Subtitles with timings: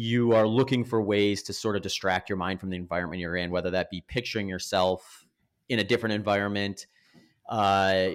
[0.00, 3.34] you are looking for ways to sort of distract your mind from the environment you're
[3.34, 5.26] in, whether that be picturing yourself
[5.68, 6.86] in a different environment,
[7.48, 8.10] uh,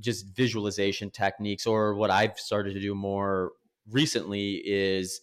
[0.00, 3.52] just visualization techniques, or what I've started to do more
[3.90, 5.20] recently is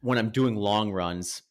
[0.00, 1.42] when I'm doing long runs,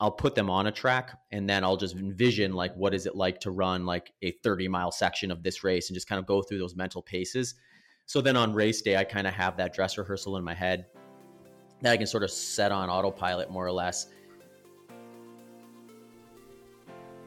[0.00, 3.14] I'll put them on a track and then I'll just envision like what is it
[3.14, 6.24] like to run like a 30 mile section of this race and just kind of
[6.24, 7.56] go through those mental paces.
[8.06, 10.86] So then on race day, I kind of have that dress rehearsal in my head
[11.82, 14.08] that I can sort of set on autopilot more or less.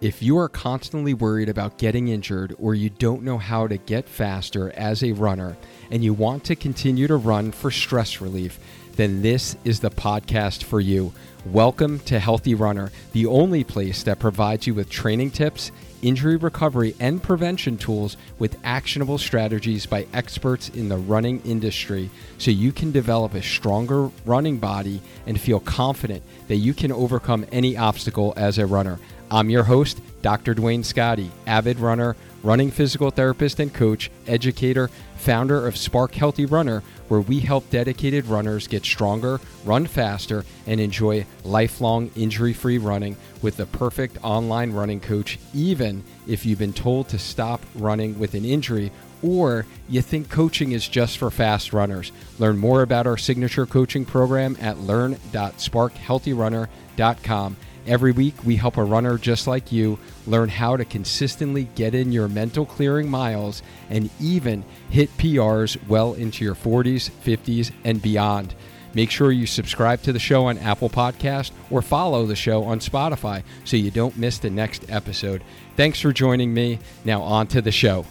[0.01, 4.09] If you are constantly worried about getting injured or you don't know how to get
[4.09, 5.55] faster as a runner
[5.91, 8.59] and you want to continue to run for stress relief,
[8.97, 11.13] then this is the podcast for you.
[11.45, 15.71] Welcome to Healthy Runner, the only place that provides you with training tips
[16.03, 22.51] injury recovery, and prevention tools with actionable strategies by experts in the running industry so
[22.51, 27.75] you can develop a stronger running body and feel confident that you can overcome any
[27.75, 28.99] obstacle as a runner.
[29.31, 30.53] I'm your host, Dr.
[30.53, 36.83] Duane Scotti, avid runner, running physical therapist and coach, educator, founder of Spark Healthy Runner,
[37.07, 43.15] where we help dedicated runners get stronger, run faster, and enjoy lifelong injury free running
[43.41, 48.33] with the perfect online running coach, even if you've been told to stop running with
[48.33, 48.91] an injury
[49.23, 52.11] or you think coaching is just for fast runners.
[52.39, 57.57] Learn more about our signature coaching program at learn.sparkhealthyrunner.com.
[57.85, 62.13] Every week, we help a runner just like you learn how to consistently get in
[62.13, 68.55] your mental clearing miles and even hit PRs well into your 40s, 50s, and beyond.
[68.93, 72.79] Make sure you subscribe to the show on Apple Podcast or follow the show on
[72.79, 75.43] Spotify so you don't miss the next episode.
[75.75, 76.79] Thanks for joining me.
[77.03, 78.05] Now on to the show.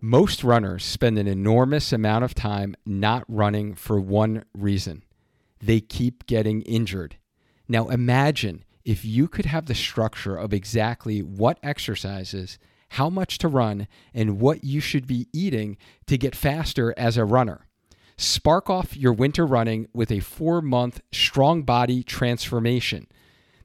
[0.00, 5.03] Most runners spend an enormous amount of time not running for one reason
[5.64, 7.16] they keep getting injured.
[7.68, 12.58] Now, imagine if you could have the structure of exactly what exercises,
[12.90, 15.76] how much to run, and what you should be eating
[16.06, 17.66] to get faster as a runner.
[18.16, 23.08] Spark off your winter running with a four month strong body transformation.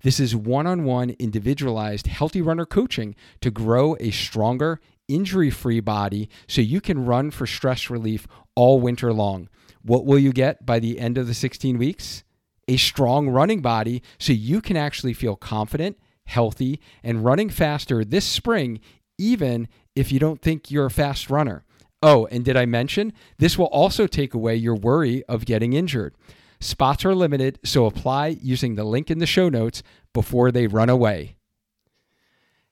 [0.02, 5.82] This is one on one individualized healthy runner coaching to grow a stronger, injury free
[5.82, 9.50] body so you can run for stress relief all winter long.
[9.82, 12.24] What will you get by the end of the 16 weeks?
[12.68, 18.26] A strong running body so you can actually feel confident, healthy, and running faster this
[18.26, 18.80] spring,
[19.18, 21.66] even if you don't think you're a fast runner.
[22.02, 26.16] Oh, and did I mention this will also take away your worry of getting injured?
[26.62, 29.82] Spots are limited, so apply using the link in the show notes
[30.14, 31.36] before they run away.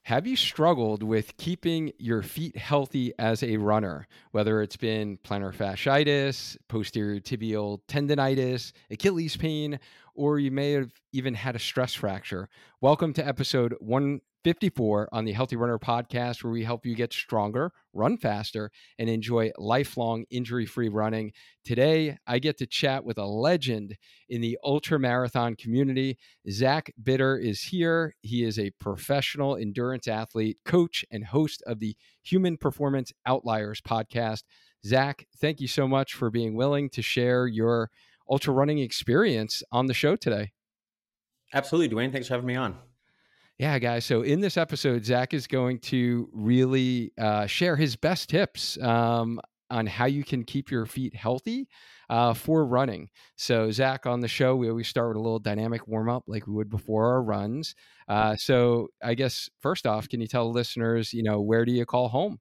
[0.08, 5.54] Have you struggled with keeping your feet healthy as a runner, whether it's been plantar
[5.54, 9.82] fasciitis, posterior tibial tendonitis, Achilles pain,
[10.16, 12.48] or you may have even had a stress fracture?
[12.80, 13.76] Welcome to episode
[14.48, 19.10] 154 on the Healthy Runner podcast, where we help you get stronger, run faster, and
[19.10, 21.34] enjoy lifelong injury free running.
[21.66, 23.98] Today, I get to chat with a legend
[24.30, 26.18] in the ultra marathon community.
[26.50, 28.16] Zach Bitter is here.
[28.22, 34.44] He is a professional endurance athlete, coach, and host of the Human Performance Outliers podcast.
[34.86, 37.90] Zach, thank you so much for being willing to share your
[38.30, 40.54] ultra running experience on the show today.
[41.54, 42.14] Absolutely, Duane.
[42.14, 42.78] Thanks for having me on.
[43.60, 44.06] Yeah, guys.
[44.06, 49.40] So in this episode, Zach is going to really uh, share his best tips um,
[49.72, 51.68] on how you can keep your feet healthy
[52.10, 53.10] uh, for running.
[53.36, 56.48] So, Zach, on the show, we always start with a little dynamic warm up like
[56.48, 57.76] we would before our runs.
[58.08, 61.86] Uh, so, I guess first off, can you tell listeners, you know, where do you
[61.86, 62.40] call home?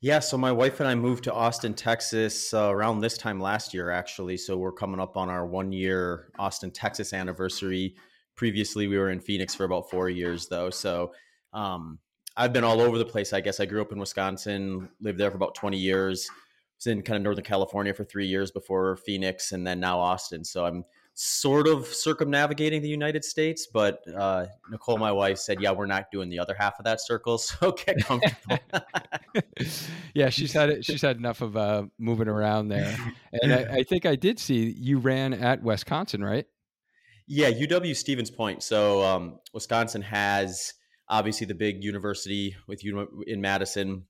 [0.00, 3.74] Yeah, so my wife and I moved to Austin, Texas uh, around this time last
[3.74, 4.36] year, actually.
[4.36, 7.96] So we're coming up on our one year Austin, Texas anniversary
[8.38, 10.70] previously we were in Phoenix for about four years though.
[10.70, 11.12] So
[11.52, 11.98] um,
[12.36, 13.32] I've been all over the place.
[13.32, 16.30] I guess I grew up in Wisconsin, lived there for about 20 years.
[16.78, 20.44] Was in kind of Northern California for three years before Phoenix, and then now Austin.
[20.44, 23.66] So I'm sort of circumnavigating the United States.
[23.66, 27.00] But uh, Nicole, my wife, said, "Yeah, we're not doing the other half of that
[27.00, 28.58] circle, so get comfortable."
[30.14, 32.96] yeah, she's had she's had enough of uh, moving around there,
[33.32, 36.46] and I, I think I did see you ran at Wisconsin, right?
[37.30, 38.62] Yeah, UW Stevens Point.
[38.62, 40.72] So um, Wisconsin has
[41.08, 44.04] obviously the big university with you in Madison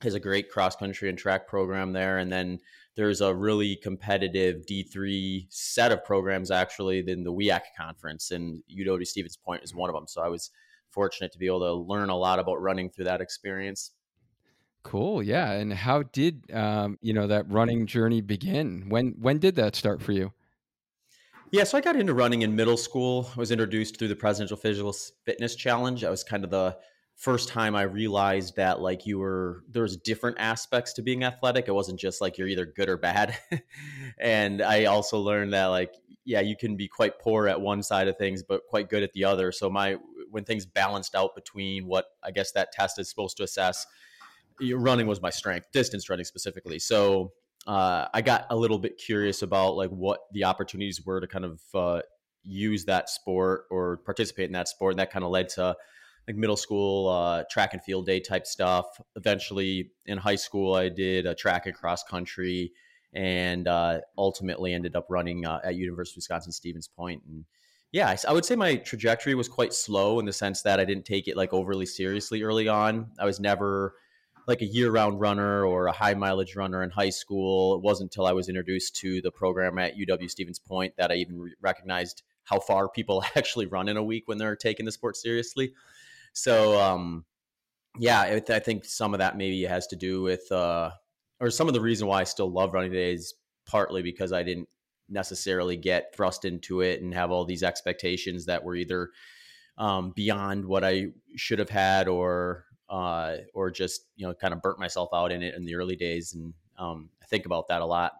[0.00, 2.58] has a great cross country and track program there, and then
[2.96, 9.06] there's a really competitive D3 set of programs actually in the WIAC conference, and UW
[9.06, 10.06] Stevens Point is one of them.
[10.08, 10.50] So I was
[10.90, 13.92] fortunate to be able to learn a lot about running through that experience.
[14.82, 15.52] Cool, yeah.
[15.52, 18.88] And how did um, you know that running journey begin?
[18.88, 20.32] When when did that start for you?
[21.50, 23.30] Yeah, so I got into running in middle school.
[23.34, 26.02] I was introduced through the Presidential Physical Fitness Challenge.
[26.02, 26.76] That was kind of the
[27.14, 31.66] first time I realized that like you were there's different aspects to being athletic.
[31.66, 33.36] It wasn't just like you're either good or bad.
[34.20, 38.08] and I also learned that like yeah, you can be quite poor at one side
[38.08, 39.50] of things but quite good at the other.
[39.50, 39.96] So my
[40.30, 43.86] when things balanced out between what I guess that test is supposed to assess,
[44.60, 46.78] running was my strength, distance running specifically.
[46.78, 47.32] So
[47.66, 51.44] uh, I got a little bit curious about like what the opportunities were to kind
[51.44, 52.02] of uh,
[52.42, 55.76] use that sport or participate in that sport, and that kind of led to
[56.26, 58.86] like middle school uh, track and field day type stuff.
[59.16, 62.72] Eventually, in high school, I did a track and cross country,
[63.12, 67.22] and uh, ultimately ended up running uh, at University of Wisconsin Stevens Point.
[67.26, 67.44] And
[67.92, 70.84] yeah, I, I, would say my trajectory was quite slow in the sense that I
[70.84, 73.10] didn't take it like overly seriously early on.
[73.18, 73.94] I was never
[74.48, 77.74] like a year round runner or a high mileage runner in high school.
[77.74, 81.16] It wasn't until I was introduced to the program at UW Stevens Point that I
[81.16, 84.92] even re- recognized how far people actually run in a week when they're taking the
[84.92, 85.74] sport seriously.
[86.32, 87.26] So, um,
[87.98, 90.92] yeah, it, I think some of that maybe has to do with, uh,
[91.40, 93.34] or some of the reason why I still love running today is
[93.66, 94.68] partly because I didn't
[95.10, 99.10] necessarily get thrust into it and have all these expectations that were either
[99.76, 104.62] um, beyond what I should have had or uh, or just you know kind of
[104.62, 107.82] burnt myself out in it in the early days, and um, I think about that
[107.82, 108.12] a lot.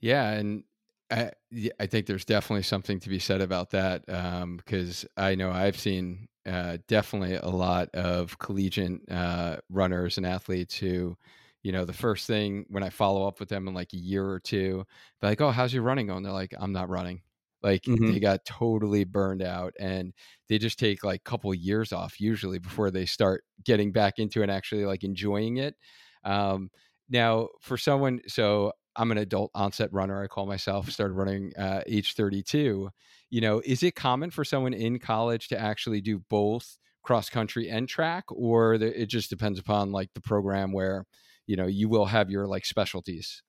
[0.00, 0.64] Yeah, and
[1.10, 1.30] I
[1.78, 5.78] I think there's definitely something to be said about that because um, I know I've
[5.78, 11.16] seen uh, definitely a lot of collegiate uh, runners and athletes who.
[11.64, 14.28] You know, the first thing when I follow up with them in like a year
[14.28, 14.84] or two,
[15.20, 17.22] they're like, "Oh, how's your running going?" They're like, "I'm not running."
[17.62, 18.12] Like mm-hmm.
[18.12, 20.12] they got totally burned out and
[20.48, 24.42] they just take like a couple years off usually before they start getting back into
[24.42, 25.76] and actually like enjoying it.
[26.24, 26.70] Um,
[27.08, 30.22] now for someone, so I'm an adult onset runner.
[30.22, 30.90] I call myself.
[30.90, 32.90] Started running uh, age 32.
[33.30, 37.68] You know, is it common for someone in college to actually do both cross country
[37.68, 41.06] and track, or the, it just depends upon like the program where
[41.46, 43.42] you know you will have your like specialties?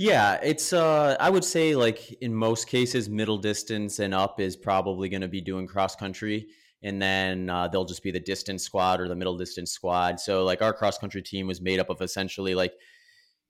[0.00, 4.56] Yeah, it's uh I would say like in most cases middle distance and up is
[4.56, 6.46] probably going to be doing cross country
[6.82, 10.18] and then uh, they'll just be the distance squad or the middle distance squad.
[10.18, 12.72] So like our cross country team was made up of essentially like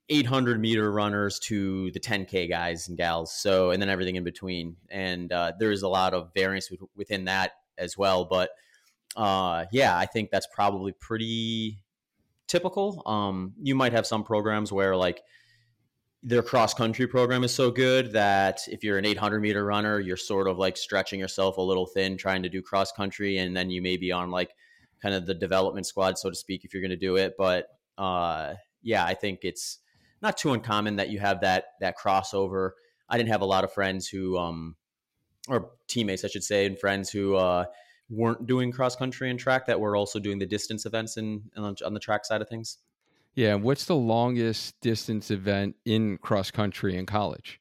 [0.09, 3.33] 800 meter runners to the 10k guys and gals.
[3.33, 4.75] So and then everything in between.
[4.89, 8.49] And uh, there's a lot of variance within that as well, but
[9.15, 11.81] uh, yeah, I think that's probably pretty
[12.49, 13.03] typical.
[13.05, 15.21] Um, you might have some programs where like
[16.23, 20.17] their cross country program is so good that if you're an 800 meter runner, you're
[20.17, 23.71] sort of like stretching yourself a little thin trying to do cross country, and then
[23.71, 24.51] you may be on like
[25.01, 27.33] kind of the development squad, so to speak, if you're going to do it.
[27.37, 28.53] But uh,
[28.83, 29.79] yeah, I think it's
[30.21, 32.71] not too uncommon that you have that that crossover.
[33.09, 34.75] I didn't have a lot of friends who, um,
[35.47, 37.65] or teammates, I should say, and friends who uh,
[38.09, 41.93] weren't doing cross country and track that were also doing the distance events and on
[41.93, 42.77] the track side of things.
[43.35, 43.55] Yeah.
[43.55, 47.59] What's the longest distance event in cross country in college?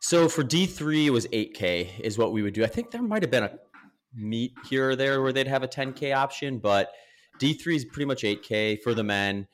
[0.00, 2.64] So for D3, it was 8K, is what we would do.
[2.64, 3.58] I think there might have been a
[4.14, 6.90] meet here or there where they'd have a 10K option, but
[7.38, 9.46] D3 is pretty much 8K for the men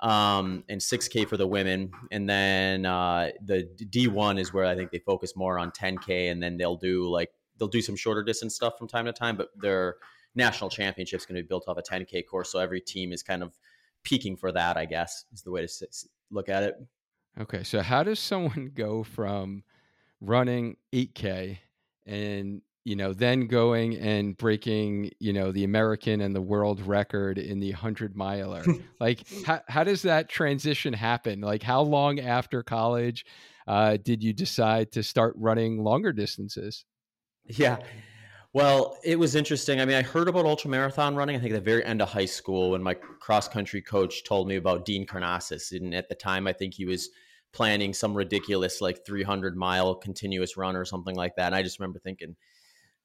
[0.00, 1.90] um, and 6K for the women.
[2.10, 6.42] And then uh, the D1 is where I think they focus more on 10K, and
[6.42, 9.48] then they'll do like, they'll do some shorter distance stuff from time to time, but
[9.56, 9.96] their
[10.34, 12.52] national championship is going to be built off a 10K course.
[12.52, 13.56] So every team is kind of
[14.04, 15.86] peaking for that, I guess, is the way to
[16.30, 16.76] look at it.
[17.40, 17.64] Okay.
[17.64, 19.64] So, how does someone go from
[20.20, 21.58] running 8K
[22.06, 27.38] and you know, then going and breaking, you know, the American and the world record
[27.38, 28.62] in the 100 miler.
[29.00, 31.40] like, how, how does that transition happen?
[31.40, 33.24] Like, how long after college
[33.66, 36.84] uh, did you decide to start running longer distances?
[37.46, 37.78] Yeah.
[38.54, 39.80] Well, it was interesting.
[39.80, 41.34] I mean, I heard about ultra marathon running.
[41.34, 44.46] I think at the very end of high school when my cross country coach told
[44.46, 47.10] me about Dean Karnazes, and at the time, I think he was
[47.52, 51.46] planning some ridiculous like 300 mile continuous run or something like that.
[51.46, 52.36] And I just remember thinking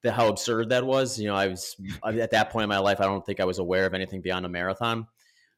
[0.03, 1.19] that how absurd that was.
[1.19, 3.57] You know, I was at that point in my life, I don't think I was
[3.57, 5.07] aware of anything beyond a marathon.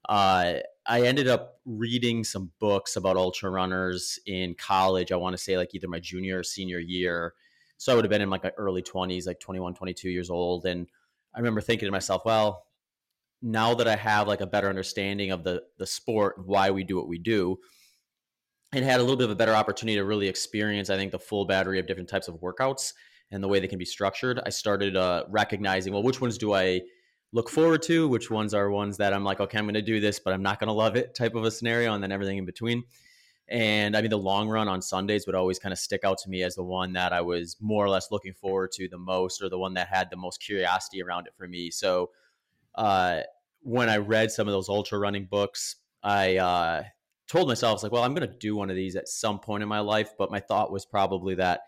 [0.08, 0.54] Uh,
[0.86, 5.12] I ended up reading some books about ultra runners in college.
[5.12, 7.34] I want to say like either my junior or senior year
[7.82, 10.68] so I would have been in like my early 20s, like 21, 22 years old.
[10.68, 10.86] And
[11.34, 12.68] I remember thinking to myself, well,
[13.42, 16.96] now that I have like a better understanding of the the sport, why we do
[16.96, 17.58] what we do,
[18.72, 21.18] and had a little bit of a better opportunity to really experience, I think, the
[21.18, 22.94] full battery of different types of workouts
[23.32, 24.40] and the way they can be structured.
[24.46, 26.82] I started uh, recognizing, well, which ones do I
[27.34, 28.08] look forward to?
[28.08, 30.44] Which ones are ones that I'm like, okay, I'm going to do this, but I'm
[30.44, 32.84] not going to love it, type of a scenario, and then everything in between.
[33.52, 36.30] And I mean, the long run on Sundays would always kind of stick out to
[36.30, 39.44] me as the one that I was more or less looking forward to the most,
[39.44, 41.70] or the one that had the most curiosity around it for me.
[41.70, 42.12] So,
[42.76, 43.22] uh,
[43.62, 46.84] when I read some of those ultra running books, I uh,
[47.28, 49.70] told myself, like, well, I'm going to do one of these at some point in
[49.70, 50.12] my life.
[50.18, 51.62] But my thought was probably that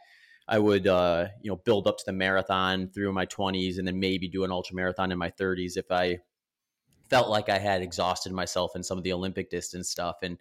[0.48, 4.00] I would, uh, you know, build up to the marathon through my 20s and then
[4.00, 6.20] maybe do an ultra marathon in my 30s if I
[7.10, 10.16] felt like I had exhausted myself in some of the Olympic distance stuff.
[10.24, 10.38] And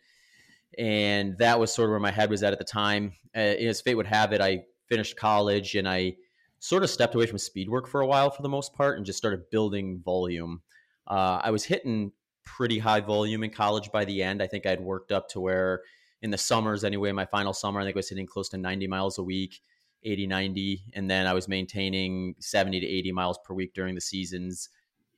[0.79, 3.13] and that was sort of where my head was at at the time.
[3.35, 6.17] Uh, as fate would have it, I finished college and I
[6.59, 9.05] sort of stepped away from speed work for a while for the most part and
[9.05, 10.63] just started building volume.
[11.07, 12.13] Uh, I was hitting
[12.45, 14.43] pretty high volume in college by the end.
[14.43, 15.83] I think I'd worked up to where
[16.23, 18.87] in the summers anyway, my final summer, I think I was hitting close to 90
[18.87, 19.61] miles a week,
[20.05, 20.85] 80, 90.
[20.95, 24.69] And then I was maintaining 70 to 80 miles per week during the seasons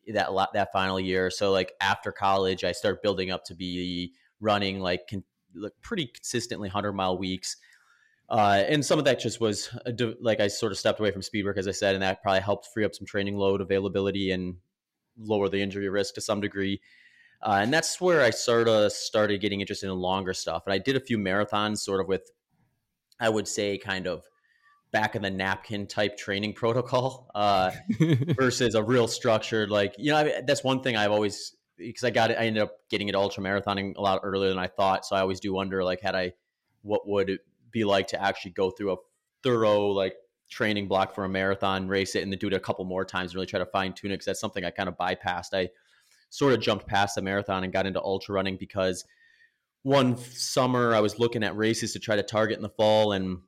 [0.07, 1.31] that that final year.
[1.31, 6.07] So like after college, I started building up to be running like, con- like pretty
[6.07, 7.57] consistently 100 mile weeks.
[8.29, 9.69] Uh, and some of that just was
[10.21, 12.41] like I sort of stepped away from speed work, as I said, and that probably
[12.41, 14.57] helped free up some training load availability and
[15.19, 16.81] lower the injury risk to some degree.
[17.43, 20.63] Uh, and that's where I sort of started getting interested in longer stuff.
[20.67, 22.31] And I did a few marathons, sort of with,
[23.21, 24.25] I would say, kind of
[24.91, 27.73] back in the napkin type training protocol uh,
[28.37, 32.11] versus a real structured, like you know, I, that's one thing I've always because I
[32.11, 32.39] got it.
[32.39, 35.05] I ended up getting it ultra marathoning a lot earlier than I thought.
[35.07, 36.33] So I always do wonder, like, had I,
[36.83, 37.41] what would it
[37.71, 38.97] be like to actually go through a
[39.43, 40.17] thorough like
[40.49, 43.33] training block for a marathon, race it, and then do it a couple more times
[43.33, 45.53] and really try to fine tune it because that's something I kind of bypassed.
[45.53, 45.71] I
[46.31, 49.05] sort of jumped past the marathon and got into ultra running because
[49.83, 53.39] one summer I was looking at races to try to target in the fall and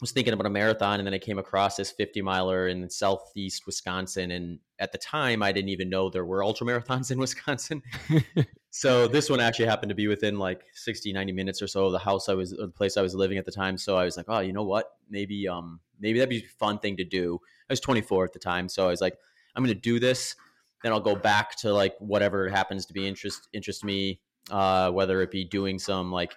[0.00, 3.66] was thinking about a marathon and then I came across this 50 miler in southeast
[3.66, 7.82] Wisconsin and at the time I didn't even know there were ultra marathons in Wisconsin.
[8.70, 11.92] so this one actually happened to be within like 60 90 minutes or so of
[11.92, 14.04] the house I was or the place I was living at the time so I
[14.04, 17.04] was like oh you know what maybe um maybe that'd be a fun thing to
[17.04, 17.40] do.
[17.68, 19.18] I was 24 at the time so I was like
[19.56, 20.36] I'm going to do this
[20.84, 25.20] then I'll go back to like whatever happens to be interest interest me uh whether
[25.22, 26.36] it be doing some like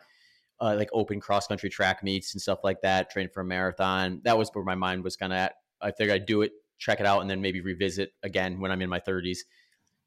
[0.61, 4.21] uh, like open cross country track meets and stuff like that, train for a marathon.
[4.23, 5.55] That was where my mind was kind of at.
[5.81, 8.81] I figured I'd do it, check it out, and then maybe revisit again when I'm
[8.81, 9.39] in my 30s.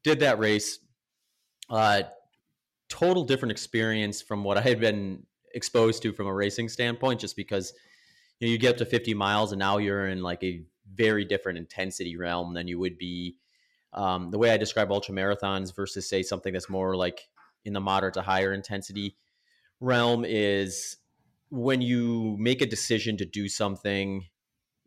[0.03, 0.79] Did that race.
[1.69, 2.03] Uh,
[2.87, 7.35] total different experience from what I had been exposed to from a racing standpoint, just
[7.35, 7.73] because
[8.39, 11.25] you know you get up to 50 miles and now you're in like a very
[11.25, 13.35] different intensity realm than you would be.
[13.91, 17.27] Um, the way I describe ultra marathons versus say something that's more like
[17.65, 19.17] in the moderate to higher intensity
[19.85, 20.97] realm is
[21.49, 24.25] when you make a decision to do something,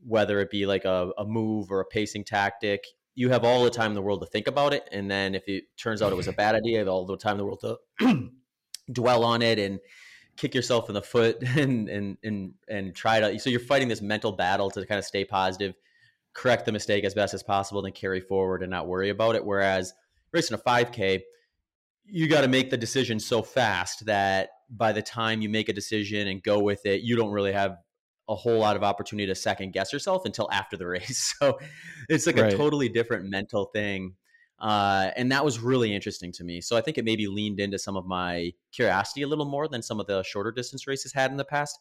[0.05, 3.71] whether it be like a, a move or a pacing tactic, you have all the
[3.71, 4.89] time in the world to think about it.
[4.93, 7.39] And then if it turns out it was a bad idea, all the time in
[7.39, 8.31] the world to
[8.93, 9.81] dwell on it and
[10.37, 14.01] kick yourself in the foot and and and and try to so you're fighting this
[14.01, 15.75] mental battle to kind of stay positive
[16.33, 19.45] correct the mistake as best as possible then carry forward and not worry about it
[19.45, 19.93] whereas
[20.33, 21.21] racing a 5k
[22.07, 25.73] you got to make the decision so fast that by the time you make a
[25.73, 27.77] decision and go with it, you don't really have
[28.29, 31.35] a whole lot of opportunity to second guess yourself until after the race.
[31.39, 31.59] So
[32.09, 32.53] it's like right.
[32.53, 34.15] a totally different mental thing.
[34.59, 36.61] Uh, and that was really interesting to me.
[36.61, 39.83] So I think it maybe leaned into some of my curiosity a little more than
[39.83, 41.79] some of the shorter distance races had in the past.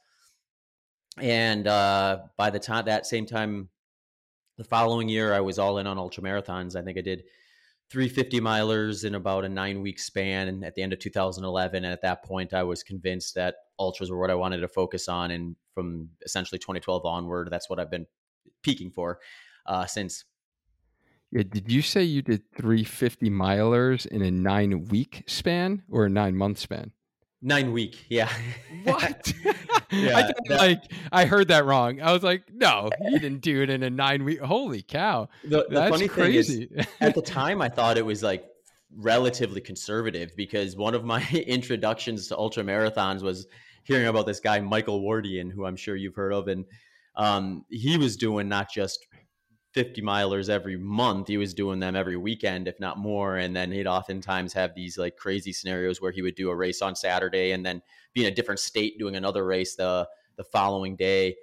[1.20, 3.70] And uh, by the time that same time,
[4.58, 6.76] the following year, I was all in on ultra marathons.
[6.76, 7.24] I think I did
[7.90, 11.94] 350 milers in about a nine week span and at the end of 2011 and
[11.94, 15.32] at that point i was convinced that ultras were what i wanted to focus on
[15.32, 18.06] and from essentially 2012 onward that's what i've been
[18.62, 19.20] peaking for
[19.68, 20.26] uh, since
[21.32, 26.10] yeah, did you say you did 350 milers in a nine week span or a
[26.10, 26.92] nine month span
[27.42, 28.32] Nine week, yeah.
[28.84, 29.32] What?
[29.92, 32.02] yeah, I that, like I heard that wrong.
[32.02, 34.40] I was like, no, he didn't do it in a nine week.
[34.40, 35.30] Holy cow!
[35.44, 36.66] The, the That's funny crazy.
[36.66, 38.46] thing is, at the time, I thought it was like
[38.96, 43.48] relatively conservative because one of my introductions to ultra marathons was
[43.84, 46.66] hearing about this guy Michael Wardian, who I'm sure you've heard of, and
[47.16, 49.07] um, he was doing not just
[49.78, 51.28] 50 milers every month.
[51.28, 53.38] He was doing them every weekend, if not more.
[53.38, 56.82] And then he'd oftentimes have these like crazy scenarios where he would do a race
[56.82, 57.84] on Saturday and then
[58.16, 61.36] be in a different state doing another race the the following day.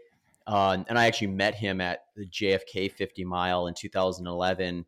[0.48, 4.84] Uh, and I actually met him at the JFK 50 mile in 2011.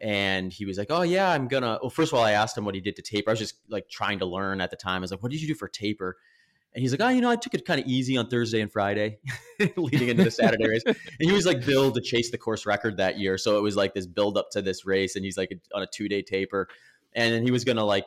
[0.00, 2.64] And he was like, "Oh yeah, I'm gonna." Well, first of all, I asked him
[2.64, 3.30] what he did to taper.
[3.30, 4.96] I was just like trying to learn at the time.
[4.96, 6.16] I was like, "What did you do for taper?"
[6.74, 8.72] And he's like, oh, you know, I took it kind of easy on Thursday and
[8.72, 9.18] Friday
[9.76, 10.82] leading into the Saturday race.
[10.86, 13.36] And he was like billed to chase the course record that year.
[13.36, 15.14] So it was like this build up to this race.
[15.14, 16.68] And he's like on a two day taper.
[17.14, 18.06] And then he was going to like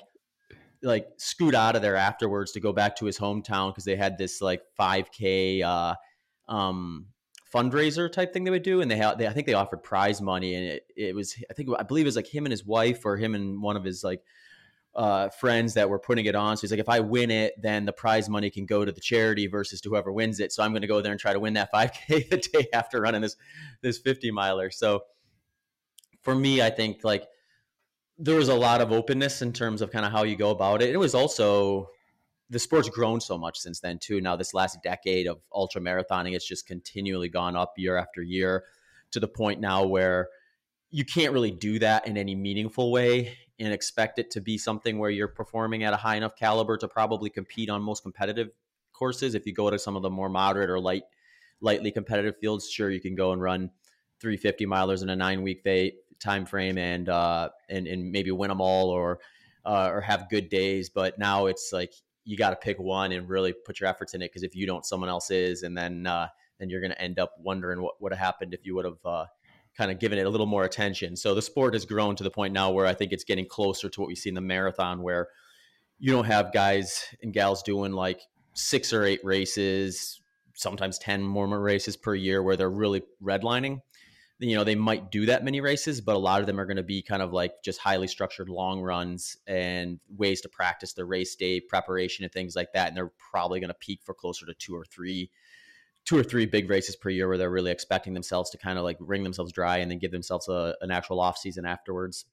[0.81, 4.17] like scoot out of there afterwards to go back to his hometown because they had
[4.17, 5.95] this like 5K uh,
[6.47, 7.07] um,
[7.53, 10.21] fundraiser type thing they would do, and they had they, I think they offered prize
[10.21, 12.65] money, and it, it was I think I believe it was like him and his
[12.65, 14.21] wife or him and one of his like
[14.95, 16.55] uh, friends that were putting it on.
[16.55, 19.01] So he's like, if I win it, then the prize money can go to the
[19.01, 20.53] charity versus to whoever wins it.
[20.53, 23.01] So I'm going to go there and try to win that 5K the day after
[23.01, 23.35] running this
[23.81, 24.71] this 50 miler.
[24.71, 25.01] So
[26.21, 27.27] for me, I think like
[28.17, 30.81] there was a lot of openness in terms of kind of how you go about
[30.81, 30.89] it.
[30.89, 31.89] It was also
[32.49, 34.21] the sport's grown so much since then too.
[34.21, 38.63] Now this last decade of ultra marathoning, it's just continually gone up year after year
[39.11, 40.29] to the point now where
[40.89, 44.97] you can't really do that in any meaningful way and expect it to be something
[44.99, 48.49] where you're performing at a high enough caliber to probably compete on most competitive
[48.93, 49.35] courses.
[49.35, 51.03] If you go to some of the more moderate or light,
[51.61, 53.71] lightly competitive fields, sure you can go and run
[54.19, 55.63] 350 milers in a nine week
[56.19, 59.19] time frame and uh, and and maybe win them all or
[59.65, 60.89] uh, or have good days.
[60.89, 61.93] But now it's like
[62.23, 64.65] you got to pick one and really put your efforts in it because if you
[64.65, 66.27] don't, someone else is, and then uh,
[66.59, 69.05] then you're going to end up wondering what would have happened if you would have
[69.05, 69.25] uh,
[69.77, 71.15] kind of given it a little more attention.
[71.15, 73.89] So the sport has grown to the point now where I think it's getting closer
[73.89, 75.27] to what we see in the marathon, where
[75.99, 78.21] you don't have guys and gals doing like
[78.53, 80.21] six or eight races,
[80.53, 83.81] sometimes 10 more races per year where they're really redlining.
[84.39, 86.75] You know, they might do that many races, but a lot of them are going
[86.77, 91.05] to be kind of like just highly structured long runs and ways to practice their
[91.05, 92.89] race day preparation and things like that.
[92.89, 95.29] And they're probably going to peak for closer to two or three
[96.05, 98.83] two or three big races per year where they're really expecting themselves to kind of
[98.83, 102.25] like wring themselves dry and then give themselves a, an actual off season afterwards.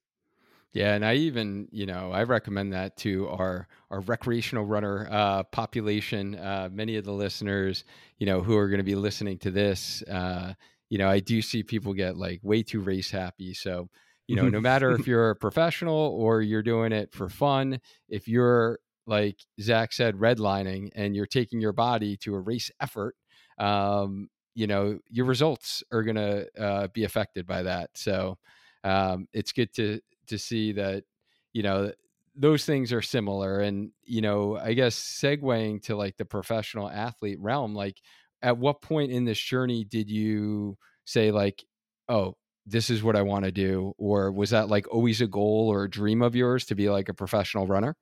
[0.73, 5.43] Yeah, and I even, you know, I recommend that to our our recreational runner uh,
[5.45, 6.35] population.
[6.35, 7.85] Uh, many of the listeners,
[8.19, 10.55] you know, who are going to be listening to this, uh,
[10.89, 13.53] you know, I do see people get like way too race happy.
[13.53, 13.91] So,
[14.27, 18.27] you know, no matter if you're a professional or you're doing it for fun, if
[18.27, 23.15] you're like Zach said, redlining, and you're taking your body to a race effort,
[23.59, 27.91] um, you know, your results are going to uh, be affected by that.
[27.95, 28.39] So
[28.85, 31.05] um, it's good to to see that,
[31.53, 31.93] you know,
[32.35, 33.61] those things are similar.
[33.61, 38.01] And you know, I guess segueing to like the professional athlete realm, like
[38.43, 41.65] at what point in this journey did you say like,
[42.09, 42.37] oh,
[42.67, 45.85] this is what I want to do, or was that like always a goal or
[45.85, 47.97] a dream of yours to be like a professional runner?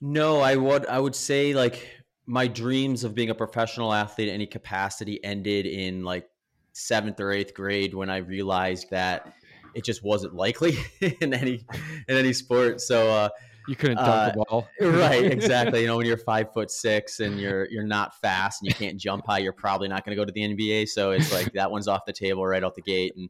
[0.00, 1.99] No, I would I would say like
[2.30, 6.30] my dreams of being a professional athlete in any capacity ended in like
[6.72, 9.34] seventh or eighth grade when I realized that
[9.74, 10.78] it just wasn't likely
[11.20, 11.66] in any
[12.06, 12.80] in any sport.
[12.80, 13.28] So uh,
[13.66, 15.24] you couldn't dunk uh, the ball, right?
[15.32, 15.80] Exactly.
[15.80, 18.96] You know, when you're five foot six and you're you're not fast and you can't
[18.96, 20.86] jump high, you're probably not going to go to the NBA.
[20.88, 23.12] So it's like that one's off the table right out the gate.
[23.16, 23.28] And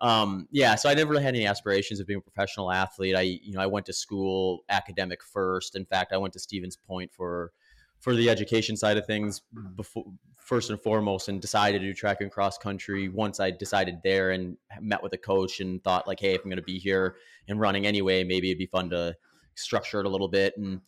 [0.00, 3.14] um, yeah, so I never really had any aspirations of being a professional athlete.
[3.14, 5.76] I you know I went to school academic first.
[5.76, 7.52] In fact, I went to Stevens Point for
[8.02, 9.40] for the education side of things
[9.76, 10.04] before
[10.36, 14.32] first and foremost and decided to do track and cross country once I decided there
[14.32, 17.14] and met with a coach and thought like hey if I'm going to be here
[17.48, 19.16] and running anyway maybe it'd be fun to
[19.54, 20.56] structure it a little bit.
[20.56, 20.80] And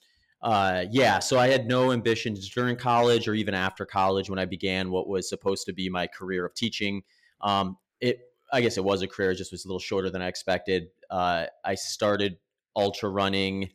[0.43, 4.45] uh, yeah so I had no ambitions during college or even after college when I
[4.45, 7.05] began what was supposed to be my career of teaching.
[7.41, 8.19] Um, it
[8.53, 10.89] I guess it was a career it just was a little shorter than I expected.
[11.11, 12.39] Uh, I started
[12.77, 13.71] ultra running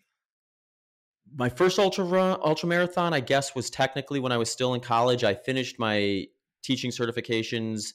[1.35, 4.81] my first ultra run, ultra marathon, I guess, was technically when I was still in
[4.81, 5.23] college.
[5.23, 6.25] I finished my
[6.63, 7.93] teaching certifications,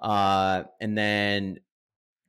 [0.00, 1.58] uh, and then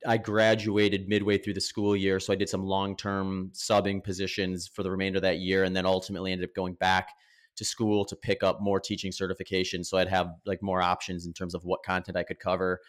[0.05, 2.19] I graduated midway through the school year.
[2.19, 5.75] So I did some long term subbing positions for the remainder of that year, and
[5.75, 7.09] then ultimately ended up going back
[7.55, 9.85] to school to pick up more teaching certifications.
[9.85, 12.79] So I'd have like more options in terms of what content I could cover.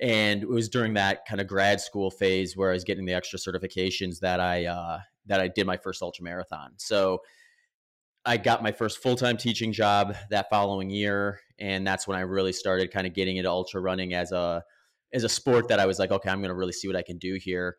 [0.00, 3.14] And it was during that kind of grad school phase where I was getting the
[3.14, 6.72] extra certifications that I uh, that I did my first ultra marathon.
[6.76, 7.20] So
[8.24, 12.22] I got my first full time teaching job that following year, and that's when I
[12.22, 14.64] really started kind of getting into ultra running as a
[15.12, 17.02] as a sport that I was like, okay, I'm going to really see what I
[17.02, 17.76] can do here.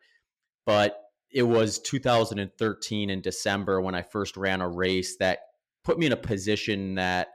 [0.64, 0.98] But
[1.30, 5.40] it was 2013 in December when I first ran a race that
[5.84, 7.28] put me in a position that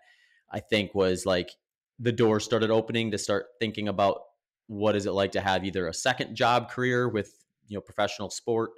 [0.50, 1.52] I think was like
[2.00, 4.22] the door started opening to start thinking about
[4.68, 8.30] what is it like to have either a second job career with you know professional
[8.30, 8.72] sport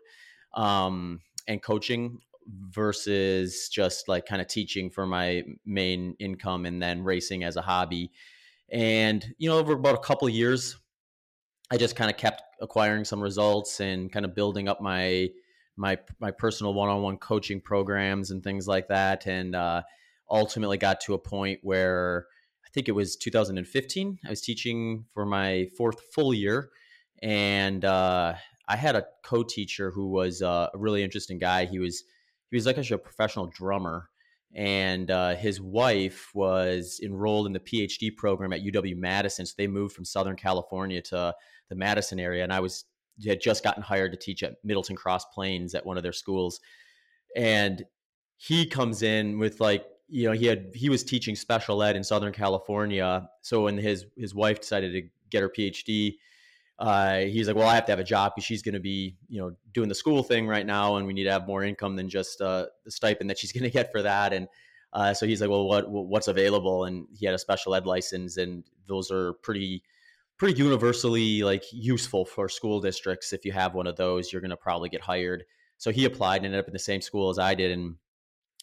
[0.53, 2.19] um, and coaching
[2.69, 7.61] versus just like kind of teaching for my main income and then racing as a
[7.61, 8.11] hobby.
[8.71, 10.77] And, you know, over about a couple years,
[11.71, 15.29] I just kind of kept acquiring some results and kind of building up my
[15.75, 19.81] my my personal one-on-one coaching programs and things like that and uh,
[20.29, 22.27] ultimately got to a point where
[22.63, 26.69] I think it was 2015 I was teaching for my fourth full year
[27.23, 28.35] and uh,
[28.67, 31.65] I had a co-teacher who was uh, a really interesting guy.
[31.65, 32.03] He was
[32.49, 34.09] he was like actually a professional drummer
[34.55, 39.45] and uh, his wife was enrolled in the PhD program at UW Madison.
[39.45, 41.33] So they moved from Southern California to
[41.69, 42.85] the Madison area, and I was
[43.25, 46.59] had just gotten hired to teach at Middleton Cross Plains at one of their schools,
[47.35, 47.83] and
[48.37, 52.03] he comes in with like you know he had he was teaching special ed in
[52.03, 53.27] Southern California.
[53.41, 56.15] So when his his wife decided to get her PhD.
[56.83, 59.15] Uh, he's like, well, I have to have a job because she's going to be,
[59.29, 61.95] you know, doing the school thing right now, and we need to have more income
[61.95, 64.33] than just uh, the stipend that she's going to get for that.
[64.33, 64.49] And
[64.91, 66.83] uh, so he's like, well, what what's available?
[66.83, 69.81] And he had a special ed license, and those are pretty
[70.37, 73.31] pretty universally like useful for school districts.
[73.31, 75.45] If you have one of those, you're going to probably get hired.
[75.77, 77.95] So he applied and ended up in the same school as I did, and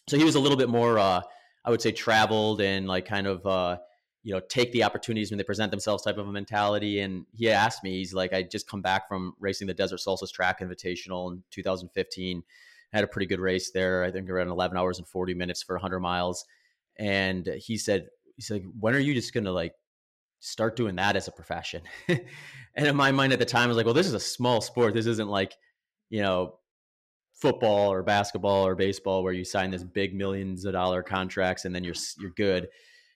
[0.07, 1.21] so he was a little bit more, uh,
[1.65, 3.77] I would say, traveled and like kind of uh,
[4.23, 6.99] you know take the opportunities when they present themselves type of a mentality.
[6.99, 10.31] And he asked me he's like i just come back from racing the desert solstice
[10.31, 12.43] track invitational in 2015
[12.93, 14.03] I had a pretty good race there.
[14.03, 16.45] I think around 11 hours and 40 minutes for 100 miles.
[16.97, 19.73] And he said he's like when are you just gonna like
[20.39, 21.83] start doing that as a profession?
[22.73, 24.61] And in my mind at the time i was like well this is a small
[24.61, 24.93] sport.
[24.93, 25.55] This isn't like
[26.09, 26.55] you know
[27.33, 31.75] football or basketball or baseball where you sign this big millions of dollar contracts and
[31.75, 32.69] then you're you're good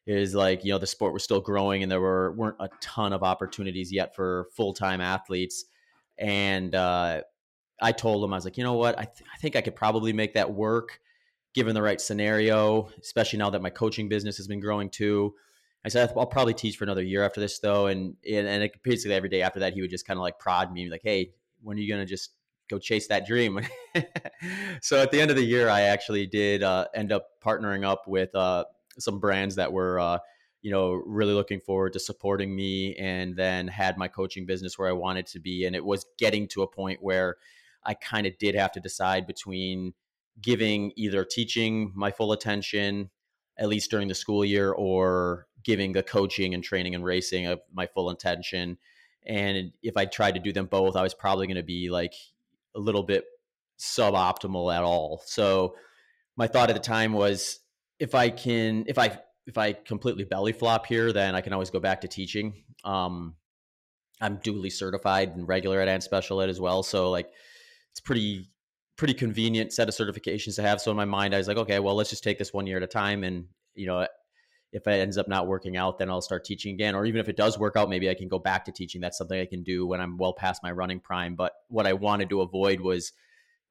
[0.05, 3.13] is like you know the sport was still growing and there were weren't a ton
[3.13, 5.65] of opportunities yet for full-time athletes.
[6.17, 7.21] And uh,
[7.81, 8.97] i told him i was like you know what?
[8.97, 10.99] I, th- I think i could probably make that work
[11.53, 15.33] given the right scenario especially now that my coaching business has been growing too.
[15.83, 17.87] I said i'll probably teach for another year after this though.
[17.87, 20.39] And and, and it, basically every day after that he would just kind of like
[20.39, 21.31] prod me like hey
[21.63, 22.31] when are you going to just
[22.69, 23.59] go chase that dream?
[24.81, 28.07] So at the end of the year i actually did uh, end up partnering up
[28.07, 28.65] with uh,
[28.99, 30.19] some brands that were uh,
[30.61, 34.89] you know really looking forward to supporting me and then had my coaching business where
[34.89, 37.37] i wanted to be and it was getting to a point where
[37.83, 39.93] i kind of did have to decide between
[40.41, 43.09] giving either teaching my full attention
[43.57, 47.61] at least during the school year or giving the coaching and training and racing of
[47.73, 48.77] my full attention.
[49.25, 52.13] And if i tried to do them both i was probably going to be like
[52.75, 53.23] a little bit
[53.79, 55.21] suboptimal at all.
[55.25, 55.75] So
[56.35, 57.59] my thought at the time was
[57.99, 61.69] if I can, if I if I completely belly flop here, then I can always
[61.69, 62.63] go back to teaching.
[62.83, 63.35] Um,
[64.21, 67.29] I'm duly certified and regular ed and special ed as well, so like
[67.91, 68.49] it's pretty
[68.97, 70.79] pretty convenient set of certifications to have.
[70.79, 72.77] So in my mind, I was like, okay, well, let's just take this one year
[72.77, 74.07] at a time, and you know,
[74.71, 76.95] if it ends up not working out, then I'll start teaching again.
[76.95, 79.01] Or even if it does work out, maybe I can go back to teaching.
[79.01, 81.35] That's something I can do when I'm well past my running prime.
[81.35, 83.13] But what I wanted to avoid was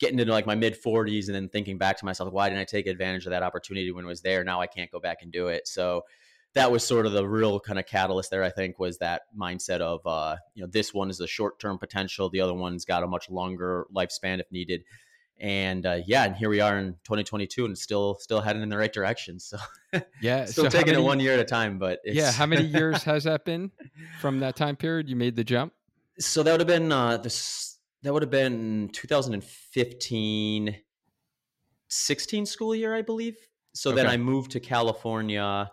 [0.00, 2.64] getting into like my mid 40s and then thinking back to myself, why didn't I
[2.64, 4.44] take advantage of that opportunity when it was there?
[4.44, 5.68] Now I can't go back and do it.
[5.68, 6.02] So
[6.54, 8.42] that was sort of the real kind of catalyst there.
[8.42, 11.78] I think was that mindset of uh, you know this one is a short term
[11.78, 14.84] potential, the other one's got a much longer lifespan if needed.
[15.40, 18.78] And uh, yeah, and here we are in 2022, and still still heading in the
[18.78, 19.40] right direction.
[19.40, 19.58] So
[20.20, 21.78] yeah, still so taking many, it one year at a time.
[21.78, 23.72] But yeah, how many years has that been
[24.20, 25.72] from that time period you made the jump?
[26.20, 27.73] So that would have been uh, this
[28.04, 30.76] that would have been 2015
[31.88, 33.36] 16 school year i believe
[33.74, 33.96] so okay.
[33.96, 35.70] then i moved to california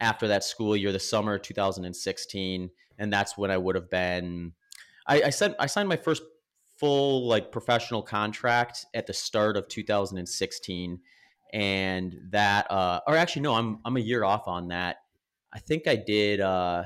[0.00, 4.52] after that school year the summer 2016 and that's when i would have been
[5.06, 6.22] i i sent i signed my first
[6.76, 11.00] full like professional contract at the start of 2016
[11.52, 14.96] and that uh or actually no i'm i'm a year off on that
[15.52, 16.82] i think i did uh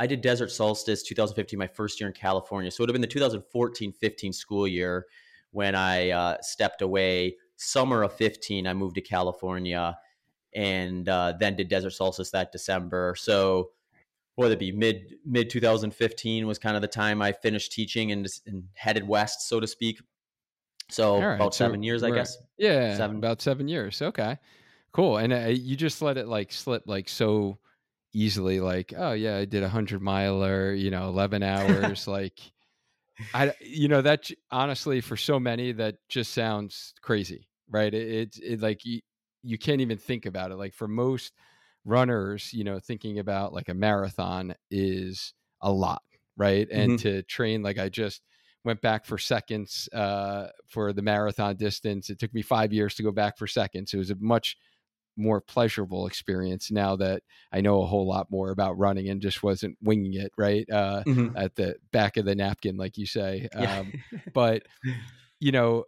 [0.00, 2.70] I did Desert Solstice 2015, my first year in California.
[2.70, 5.04] So it would have been the 2014 15 school year
[5.50, 7.36] when I uh, stepped away.
[7.56, 9.94] Summer of 15, I moved to California
[10.54, 13.14] and uh, then did Desert Solstice that December.
[13.18, 13.72] So
[14.36, 18.26] whether it be mid mid 2015 was kind of the time I finished teaching and,
[18.46, 20.00] and headed west, so to speak.
[20.88, 22.38] So right, about so seven years, I guess.
[22.56, 23.18] Yeah, seven.
[23.18, 24.00] about seven years.
[24.00, 24.38] Okay,
[24.92, 25.18] cool.
[25.18, 27.58] And uh, you just let it like slip like so
[28.12, 32.38] easily like oh yeah i did a hundred miler you know 11 hours like
[33.34, 37.94] i you know that honestly for so many that just sounds crazy right?
[37.94, 39.00] It, it, it like you,
[39.42, 41.32] you can't even think about it like for most
[41.86, 46.02] runners you know thinking about like a marathon is a lot
[46.36, 46.68] right?
[46.70, 47.08] And mm-hmm.
[47.08, 48.22] to train like i just
[48.64, 52.10] went back for seconds uh, for the marathon distance.
[52.10, 53.94] It took me five years to go back for seconds.
[53.94, 54.56] It was a much
[55.16, 59.42] more pleasurable experience now that I know a whole lot more about running and just
[59.42, 61.36] wasn't winging it right uh, mm-hmm.
[61.36, 63.48] at the back of the napkin, like you say.
[63.54, 63.80] Yeah.
[63.80, 63.92] Um,
[64.34, 64.62] but
[65.40, 65.84] you know,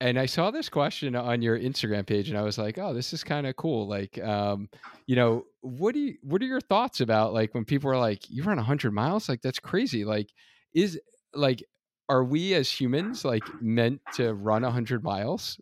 [0.00, 3.12] and I saw this question on your Instagram page, and I was like, "Oh, this
[3.12, 4.68] is kind of cool." Like, um,
[5.06, 8.28] you know, what do you, what are your thoughts about like when people are like,
[8.28, 9.28] "You run a hundred miles?
[9.28, 10.28] Like, that's crazy!" Like,
[10.74, 11.00] is
[11.34, 11.62] like,
[12.08, 15.60] are we as humans like meant to run a hundred miles?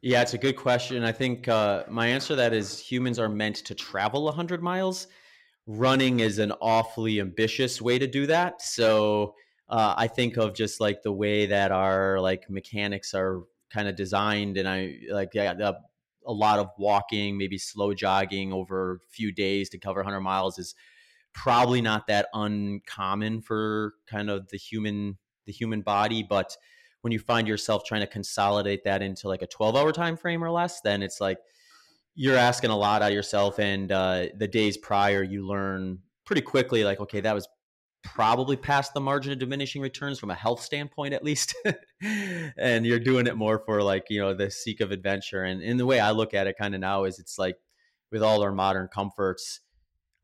[0.00, 1.02] Yeah, it's a good question.
[1.02, 5.08] I think uh, my answer to that is humans are meant to travel 100 miles.
[5.66, 8.62] Running is an awfully ambitious way to do that.
[8.62, 9.34] So
[9.68, 13.96] uh, I think of just like the way that our like mechanics are kind of
[13.96, 15.52] designed, and I like yeah,
[16.26, 20.58] a lot of walking, maybe slow jogging over a few days to cover 100 miles
[20.58, 20.74] is
[21.34, 26.56] probably not that uncommon for kind of the human the human body, but
[27.02, 30.42] when you find yourself trying to consolidate that into like a 12 hour time frame
[30.42, 31.38] or less then it's like
[32.14, 36.42] you're asking a lot out of yourself and uh, the days prior you learn pretty
[36.42, 37.48] quickly like okay that was
[38.02, 41.54] probably past the margin of diminishing returns from a health standpoint at least.
[42.56, 45.78] And you're doing it more for like you know the seek of adventure and in
[45.78, 47.56] the way i look at it kind of now is it's like
[48.12, 49.58] with all our modern comforts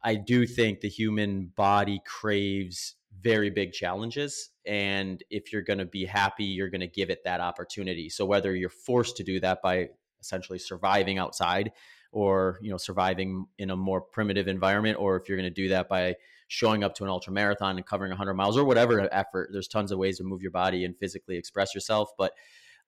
[0.04, 4.50] i do think the human body craves very big challenges.
[4.66, 8.09] And if you're going to be happy, you're going to give it that opportunity.
[8.09, 11.72] So whether you're forced to do that by essentially surviving outside
[12.12, 15.68] or, you know, surviving in a more primitive environment, or if you're going to do
[15.68, 16.14] that by
[16.48, 19.90] showing up to an ultra marathon and covering 100 miles or whatever effort, there's tons
[19.90, 22.11] of ways to move your body and physically express yourself.
[22.16, 22.33] But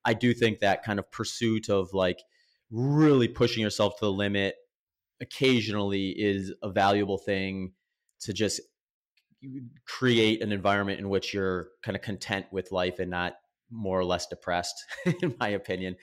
[0.05, 2.19] I do think that kind of pursuit of like
[2.71, 4.55] really pushing yourself to the limit
[5.19, 7.73] occasionally is a valuable thing
[8.21, 8.61] to just
[9.85, 13.33] create an environment in which you're kind of content with life and not
[13.69, 14.83] more or less depressed
[15.21, 15.95] in my opinion.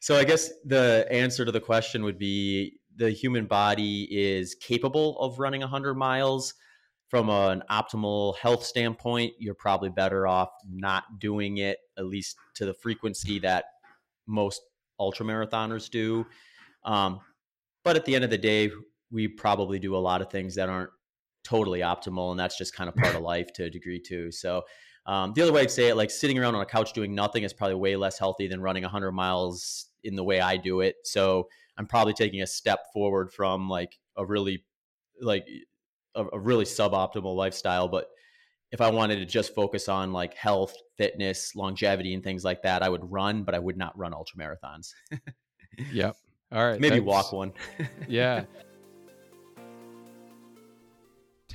[0.00, 5.18] So i guess the answer to the question would be the human body is capable
[5.18, 6.54] of running 100 miles.
[7.08, 12.66] From an optimal health standpoint you're probably better off not doing it at least to
[12.66, 13.64] the frequency that
[14.26, 14.60] most
[15.00, 16.26] ultramarathoners do.
[16.84, 17.20] Um,
[17.84, 18.70] but at the end of the day
[19.10, 20.90] we probably do a lot of things that aren't
[21.46, 24.32] totally optimal and that's just kind of part of life to a degree too.
[24.32, 24.64] So
[25.06, 27.44] um, the other way i'd say it like sitting around on a couch doing nothing
[27.44, 30.96] is probably way less healthy than running 100 miles in the way i do it.
[31.04, 34.64] So i'm probably taking a step forward from like a really
[35.20, 35.46] like
[36.16, 38.08] a, a really suboptimal lifestyle but
[38.72, 42.82] if i wanted to just focus on like health fitness longevity and things like that
[42.82, 44.92] i would run but i would not run ultra marathons
[45.92, 46.16] yep.
[46.52, 47.52] All right maybe walk one.
[48.08, 48.44] Yeah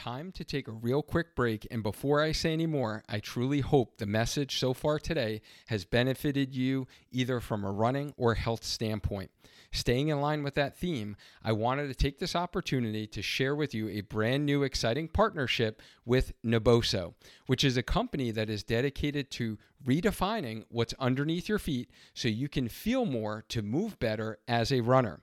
[0.01, 1.67] time to take a real quick break.
[1.69, 5.85] And before I say any more, I truly hope the message so far today has
[5.85, 9.29] benefited you either from a running or health standpoint.
[9.71, 13.75] Staying in line with that theme, I wanted to take this opportunity to share with
[13.75, 17.13] you a brand new exciting partnership with Naboso,
[17.45, 22.49] which is a company that is dedicated to redefining what's underneath your feet so you
[22.49, 25.21] can feel more to move better as a runner.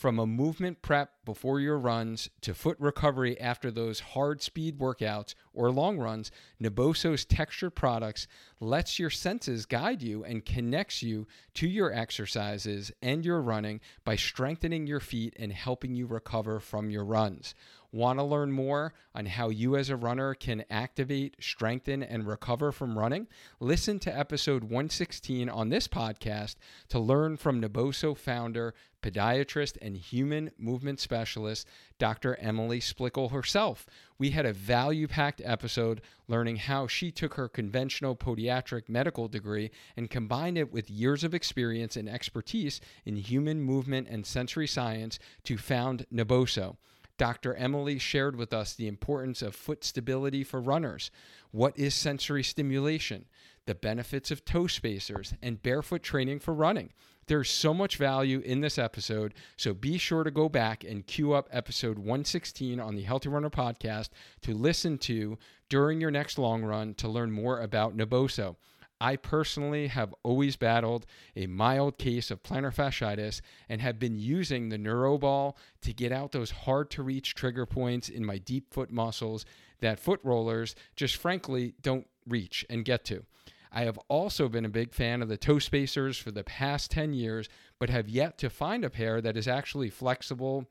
[0.00, 5.34] From a movement prep before your runs to foot recovery after those hard speed workouts
[5.52, 8.26] or long runs, Naboso's textured products
[8.60, 14.16] lets your senses guide you and connects you to your exercises and your running by
[14.16, 17.54] strengthening your feet and helping you recover from your runs.
[17.92, 22.70] Want to learn more on how you as a runner can activate, strengthen, and recover
[22.70, 23.26] from running?
[23.58, 26.54] Listen to episode 116 on this podcast
[26.90, 31.66] to learn from Naboso founder, podiatrist, and human movement specialist,
[31.98, 32.36] Dr.
[32.36, 33.86] Emily Splichal herself.
[34.18, 39.72] We had a value packed episode learning how she took her conventional podiatric medical degree
[39.96, 45.18] and combined it with years of experience and expertise in human movement and sensory science
[45.42, 46.76] to found Naboso.
[47.20, 47.54] Dr.
[47.54, 51.10] Emily shared with us the importance of foot stability for runners.
[51.50, 53.26] What is sensory stimulation?
[53.66, 56.94] The benefits of toe spacers and barefoot training for running.
[57.26, 61.34] There's so much value in this episode, so be sure to go back and queue
[61.34, 64.08] up episode 116 on the Healthy Runner podcast
[64.40, 65.36] to listen to
[65.68, 68.56] during your next long run to learn more about Naboso.
[69.00, 74.68] I personally have always battled a mild case of plantar fasciitis and have been using
[74.68, 78.90] the NeuroBall to get out those hard to reach trigger points in my deep foot
[78.90, 79.46] muscles
[79.80, 83.24] that foot rollers just frankly don't reach and get to.
[83.72, 87.14] I have also been a big fan of the toe spacers for the past 10
[87.14, 90.68] years, but have yet to find a pair that is actually flexible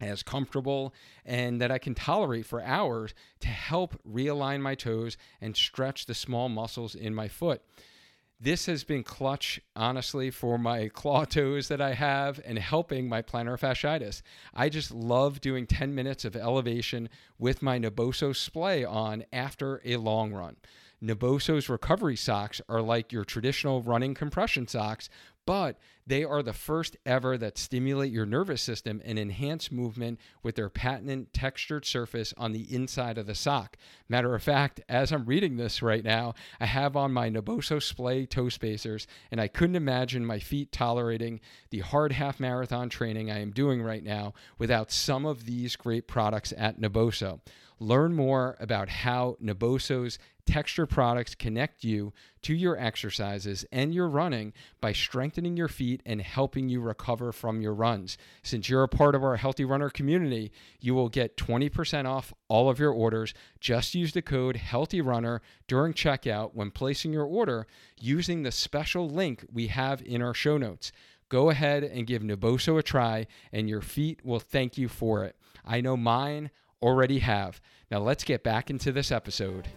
[0.00, 5.56] as comfortable and that I can tolerate for hours to help realign my toes and
[5.56, 7.62] stretch the small muscles in my foot.
[8.38, 13.22] This has been clutch, honestly, for my claw toes that I have and helping my
[13.22, 14.20] plantar fasciitis.
[14.52, 19.96] I just love doing 10 minutes of elevation with my Naboso splay on after a
[19.96, 20.56] long run.
[21.02, 25.08] Naboso's recovery socks are like your traditional running compression socks,
[25.46, 30.54] but They are the first ever that stimulate your nervous system and enhance movement with
[30.54, 33.76] their patented textured surface on the inside of the sock.
[34.08, 38.24] Matter of fact, as I'm reading this right now, I have on my Naboso Splay
[38.24, 41.40] toe spacers, and I couldn't imagine my feet tolerating
[41.70, 46.06] the hard half marathon training I am doing right now without some of these great
[46.06, 47.40] products at Naboso.
[47.78, 54.52] Learn more about how Naboso's texture products connect you to your exercises and your running
[54.80, 58.18] by strengthening your feet and helping you recover from your runs.
[58.42, 62.68] Since you're a part of our Healthy Runner community, you will get 20% off all
[62.68, 63.32] of your orders.
[63.60, 67.66] Just use the code Healthy Runner during checkout when placing your order
[67.98, 70.92] using the special link we have in our show notes.
[71.28, 75.36] Go ahead and give Naboso a try, and your feet will thank you for it.
[75.64, 77.60] I know mine already have.
[77.90, 79.68] Now let's get back into this episode.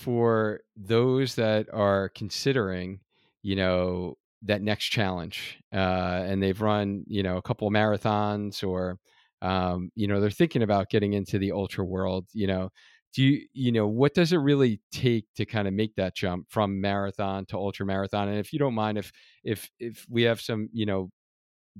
[0.00, 3.00] For those that are considering,
[3.42, 8.66] you know, that next challenge, uh, and they've run, you know, a couple of marathons
[8.66, 8.98] or,
[9.42, 12.70] um, you know, they're thinking about getting into the ultra world, you know,
[13.12, 16.46] do you, you know, what does it really take to kind of make that jump
[16.48, 18.28] from marathon to ultra marathon?
[18.28, 19.12] And if you don't mind, if,
[19.44, 21.10] if, if we have some, you know,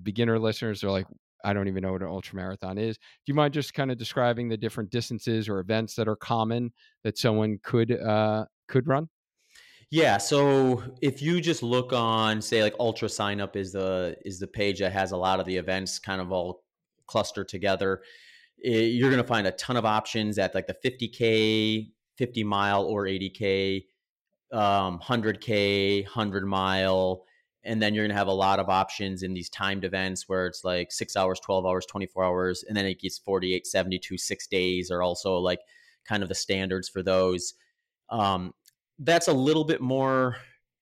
[0.03, 1.07] beginner listeners are like,
[1.45, 2.97] I don't even know what an ultra marathon is.
[2.97, 6.73] Do you mind just kind of describing the different distances or events that are common
[7.05, 9.09] that someone could uh, could run?
[9.91, 14.79] Yeah, so if you just look on, say, like UltraSignup is the is the page
[14.79, 16.63] that has a lot of the events kind of all
[17.07, 18.03] clustered together.
[18.63, 22.45] It, eh, you're going to find a ton of options at like the 50k, 50
[22.45, 23.85] mile or 80k,
[24.53, 27.25] um, 100k, 100 mile
[27.65, 30.47] and then you're going to have a lot of options in these timed events where
[30.47, 34.47] it's like six hours 12 hours 24 hours and then it gets 48 72 six
[34.47, 35.61] days are also like
[36.09, 37.55] kind of the standards for those.
[38.09, 38.53] Um,
[38.99, 40.37] that's a little bit more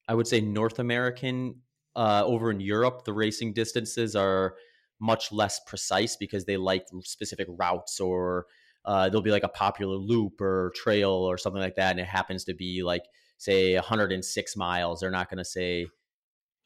[0.08, 1.54] i would say north american
[1.94, 4.56] uh, over in europe the racing distances are
[5.00, 8.46] much less precise because they like specific routes or
[8.84, 12.06] uh, there'll be like a popular loop or trail or something like that and it
[12.06, 13.04] happens to be like
[13.38, 15.00] say 106 miles.
[15.00, 15.86] They're not going to say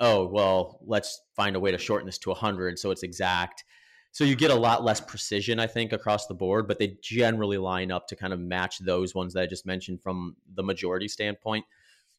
[0.02, 3.64] oh, well, let's find a way to shorten this to 100 so it's exact.
[4.10, 7.56] So you get a lot less precision, I think, across the board, but they generally
[7.56, 11.08] line up to kind of match those ones that I just mentioned from the majority
[11.08, 11.64] standpoint.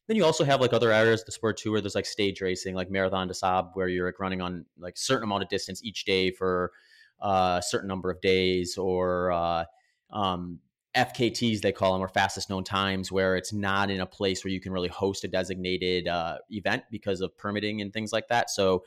[0.08, 2.40] Then you also have like other areas of the sport too, where there's like stage
[2.40, 5.84] racing, like Marathon des Sables, where you're like running on like certain amount of distance
[5.84, 6.72] each day for
[7.20, 9.64] uh, a certain number of days, or uh,
[10.10, 10.58] um,
[10.96, 14.52] FKTs, they call them, or fastest known times, where it's not in a place where
[14.52, 18.50] you can really host a designated uh, event because of permitting and things like that.
[18.50, 18.84] So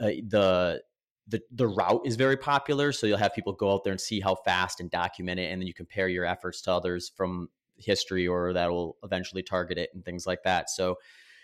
[0.00, 0.82] uh, the
[1.28, 2.92] the the route is very popular.
[2.92, 5.60] So you'll have people go out there and see how fast and document it, and
[5.60, 9.90] then you compare your efforts to others from history, or that will eventually target it
[9.94, 10.70] and things like that.
[10.70, 10.96] So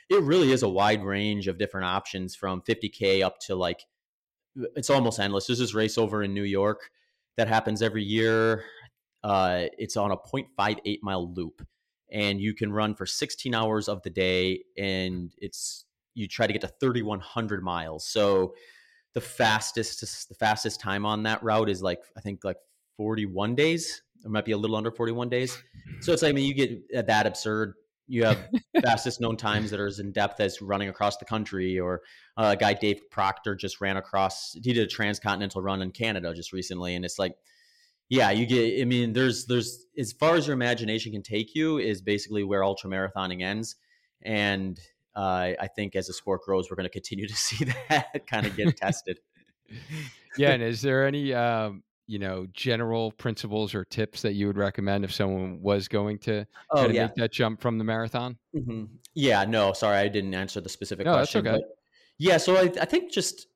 [0.08, 3.86] it really is a wide range of different options from 50k up to like
[4.76, 5.46] it's almost endless.
[5.46, 6.90] There's this race over in New York
[7.36, 8.64] that happens every year.
[9.22, 11.66] Uh, it's on a 0.58 mile loop,
[12.10, 16.52] and you can run for 16 hours of the day, and it's you try to
[16.52, 18.06] get to 3,100 miles.
[18.06, 18.54] So
[19.14, 22.56] the fastest the fastest time on that route is like I think like
[22.96, 24.02] 41 days.
[24.24, 25.60] It might be a little under 41 days.
[26.00, 27.74] So it's like I mean you get that absurd.
[28.08, 28.48] You have
[28.82, 32.02] fastest known times that are as in depth as running across the country, or
[32.36, 34.52] uh, a guy Dave Proctor just ran across.
[34.54, 37.34] He did a transcontinental run in Canada just recently, and it's like
[38.12, 38.78] yeah, you get.
[38.78, 42.62] I mean, there's there's as far as your imagination can take you is basically where
[42.62, 43.76] ultra marathoning ends,
[44.20, 44.78] and
[45.16, 48.46] uh, I think as the sport grows, we're going to continue to see that kind
[48.46, 49.18] of get tested.
[50.36, 54.58] yeah, and is there any um, you know general principles or tips that you would
[54.58, 57.04] recommend if someone was going to oh, yeah.
[57.04, 58.36] make that jump from the marathon?
[58.54, 58.94] Mm-hmm.
[59.14, 61.44] Yeah, no, sorry, I didn't answer the specific no, question.
[61.44, 61.66] That's okay.
[62.18, 63.46] yeah, so I, I think just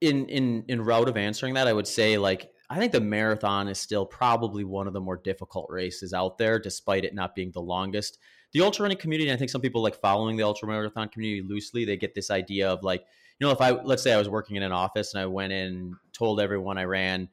[0.00, 3.68] in in in route of answering that, I would say like I think the marathon
[3.68, 7.50] is still probably one of the more difficult races out there, despite it not being
[7.50, 8.18] the longest.
[8.52, 11.84] The ultra running community, I think some people like following the ultra marathon community loosely.
[11.84, 13.04] They get this idea of like,
[13.38, 15.52] you know, if I let's say I was working in an office and I went
[15.52, 17.28] in, told everyone I ran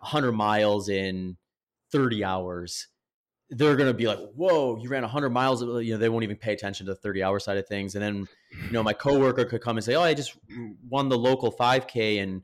[0.00, 1.36] 100 miles in
[1.90, 2.88] 30 hours,
[3.50, 6.36] they're going to be like, "Whoa, you ran 100 miles!" You know, they won't even
[6.36, 7.94] pay attention to the 30 hour side of things.
[7.94, 10.36] And then, you know, my coworker could come and say, "Oh, I just
[10.88, 12.42] won the local 5K in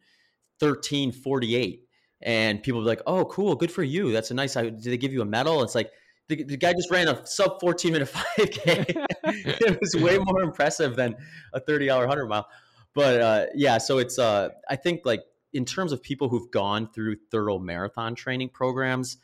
[0.59, 1.84] 1348."
[2.24, 4.12] And people be like, "Oh, cool, good for you.
[4.12, 5.62] That's a nice." I did they give you a medal?
[5.62, 5.90] It's like
[6.28, 9.06] the, the guy just ran a sub 14 minute 5K.
[9.24, 11.16] it was way more impressive than
[11.52, 12.48] a 30 hour 100 mile.
[12.94, 15.22] But uh, yeah, so it's uh, I think like
[15.52, 19.18] in terms of people who've gone through thorough marathon training programs,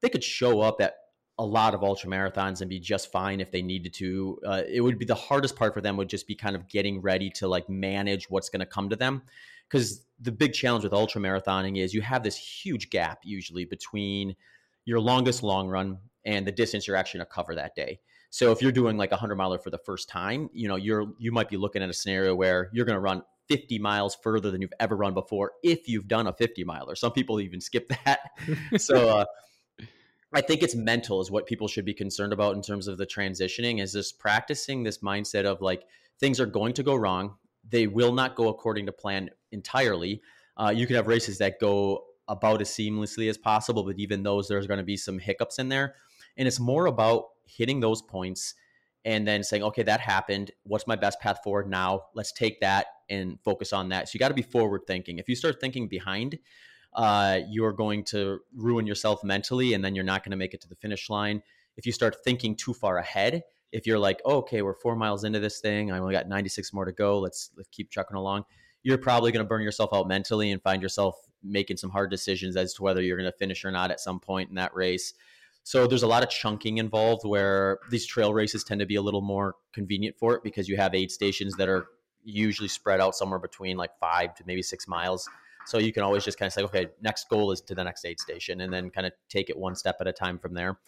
[0.00, 0.94] they could show up at
[1.38, 4.38] a lot of ultra marathons and be just fine if they needed to.
[4.46, 7.00] Uh, it would be the hardest part for them would just be kind of getting
[7.00, 9.22] ready to like manage what's going to come to them.
[9.68, 14.36] Because the big challenge with ultra marathoning is you have this huge gap usually between
[14.84, 17.98] your longest long run and the distance you're actually going to cover that day.
[18.30, 21.06] So if you're doing like a hundred miler for the first time, you know you're
[21.18, 24.50] you might be looking at a scenario where you're going to run 50 miles further
[24.50, 26.94] than you've ever run before if you've done a 50 miler.
[26.96, 28.20] Some people even skip that.
[28.78, 29.24] so uh,
[30.32, 33.06] I think it's mental is what people should be concerned about in terms of the
[33.06, 35.84] transitioning is just practicing this mindset of like
[36.18, 37.36] things are going to go wrong.
[37.68, 40.22] They will not go according to plan entirely.
[40.56, 44.48] Uh, you can have races that go about as seamlessly as possible, but even those,
[44.48, 45.94] there's going to be some hiccups in there.
[46.36, 48.54] And it's more about hitting those points
[49.04, 50.50] and then saying, okay, that happened.
[50.62, 52.04] What's my best path forward now?
[52.14, 54.08] Let's take that and focus on that.
[54.08, 55.18] So you got to be forward thinking.
[55.18, 56.38] If you start thinking behind,
[56.94, 60.60] uh, you're going to ruin yourself mentally, and then you're not going to make it
[60.62, 61.42] to the finish line.
[61.76, 63.42] If you start thinking too far ahead,
[63.74, 66.72] if you're like, oh, okay, we're four miles into this thing, I only got 96
[66.72, 67.18] more to go.
[67.18, 68.44] Let's let's keep trucking along.
[68.84, 72.56] You're probably going to burn yourself out mentally and find yourself making some hard decisions
[72.56, 75.14] as to whether you're going to finish or not at some point in that race.
[75.64, 79.02] So there's a lot of chunking involved where these trail races tend to be a
[79.02, 81.86] little more convenient for it because you have aid stations that are
[82.22, 85.28] usually spread out somewhere between like five to maybe six miles.
[85.66, 88.04] So you can always just kind of say, okay, next goal is to the next
[88.04, 90.78] aid station and then kind of take it one step at a time from there.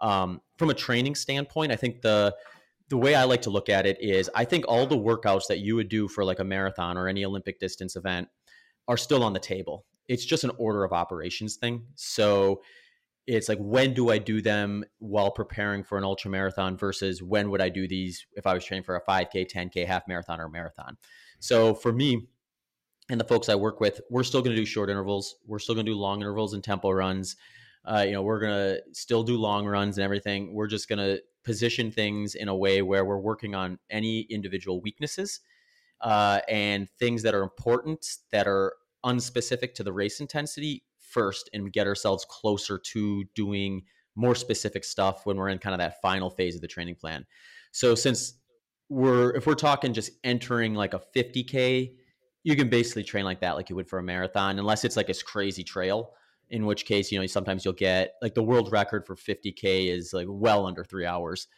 [0.00, 2.34] Um, from a training standpoint, I think the
[2.90, 5.60] the way I like to look at it is I think all the workouts that
[5.60, 8.28] you would do for like a marathon or any Olympic distance event
[8.88, 9.86] are still on the table.
[10.06, 11.86] It's just an order of operations thing.
[11.94, 12.60] So
[13.26, 17.50] it's like when do I do them while preparing for an ultra marathon versus when
[17.50, 20.48] would I do these if I was training for a 5K, 10K, half marathon, or
[20.50, 20.98] marathon.
[21.38, 22.26] So for me
[23.08, 25.36] and the folks I work with, we're still going to do short intervals.
[25.46, 27.36] We're still going to do long intervals and tempo runs.
[27.84, 30.54] Uh, you know, we're going to still do long runs and everything.
[30.54, 34.80] We're just going to position things in a way where we're working on any individual
[34.80, 35.40] weaknesses
[36.00, 38.74] uh, and things that are important that are
[39.04, 43.82] unspecific to the race intensity first and get ourselves closer to doing
[44.16, 47.26] more specific stuff when we're in kind of that final phase of the training plan.
[47.72, 48.34] So since
[48.88, 51.92] we're if we're talking just entering like a 50k,
[52.42, 55.08] you can basically train like that like you would for a marathon unless it's like
[55.08, 56.12] a crazy trail
[56.50, 60.12] in which case you know sometimes you'll get like the world record for 50k is
[60.12, 61.48] like well under 3 hours.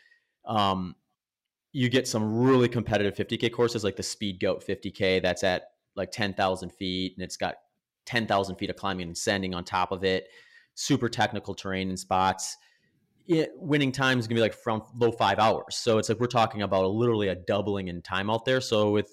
[0.45, 0.95] Um
[1.73, 6.71] you get some really competitive 50k courses like the Speedgoat 50k that's at like 10,000
[6.71, 7.57] feet and it's got
[8.07, 10.29] 10,000 feet of climbing and ascending on top of it,
[10.75, 12.57] super technical terrain and spots.
[13.27, 15.77] It, winning time is going to be like from low five hours.
[15.77, 18.61] So it's like we're talking about a, literally a doubling in time out there.
[18.61, 19.13] So with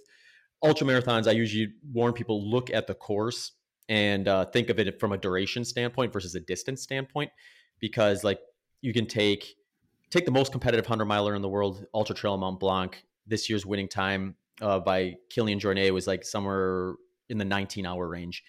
[0.63, 3.51] ultra marathons, I usually warn people look at the course
[3.89, 7.31] and uh, think of it from a duration standpoint versus a distance standpoint,
[7.79, 8.39] because like
[8.81, 9.55] you can take
[10.09, 13.03] take the most competitive hundred miler in the world, Ultra Trail Mont Blanc.
[13.25, 16.95] This year's winning time uh, by Kilian Jornet was like somewhere
[17.29, 18.43] in the 19 hour range.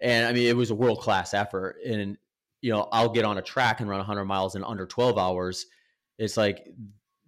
[0.00, 1.76] And I mean, it was a world class effort.
[1.86, 2.18] And,
[2.60, 5.66] you know, I'll get on a track and run 100 miles in under 12 hours.
[6.18, 6.68] It's like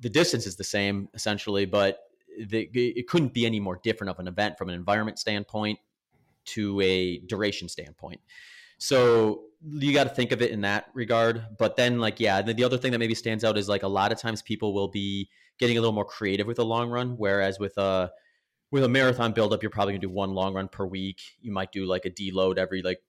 [0.01, 2.01] the distance is the same essentially, but
[2.47, 5.79] the, it couldn't be any more different of an event from an environment standpoint
[6.49, 8.21] to a duration standpoint.
[8.79, 11.45] So you got to think of it in that regard.
[11.59, 13.89] But then, like, yeah, the, the other thing that maybe stands out is like a
[13.89, 15.29] lot of times people will be
[15.59, 18.11] getting a little more creative with the long run, whereas with a
[18.71, 21.21] with a marathon buildup, you're probably gonna do one long run per week.
[21.41, 23.01] You might do like a deload every like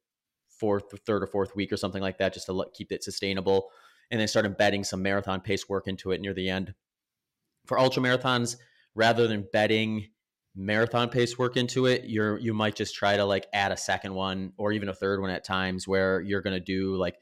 [0.48, 3.70] fourth, third or fourth week or something like that, just to let, keep it sustainable,
[4.10, 6.74] and then start embedding some marathon pace work into it near the end.
[7.66, 8.56] For ultra marathons,
[8.96, 10.08] rather than betting
[10.56, 14.14] marathon pace work into it, you're you might just try to like add a second
[14.14, 17.18] one or even a third one at times where you're gonna do like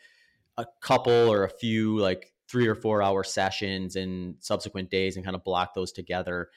[0.58, 5.26] a couple or a few like three or four hour sessions in subsequent days and
[5.26, 6.50] kind of block those together.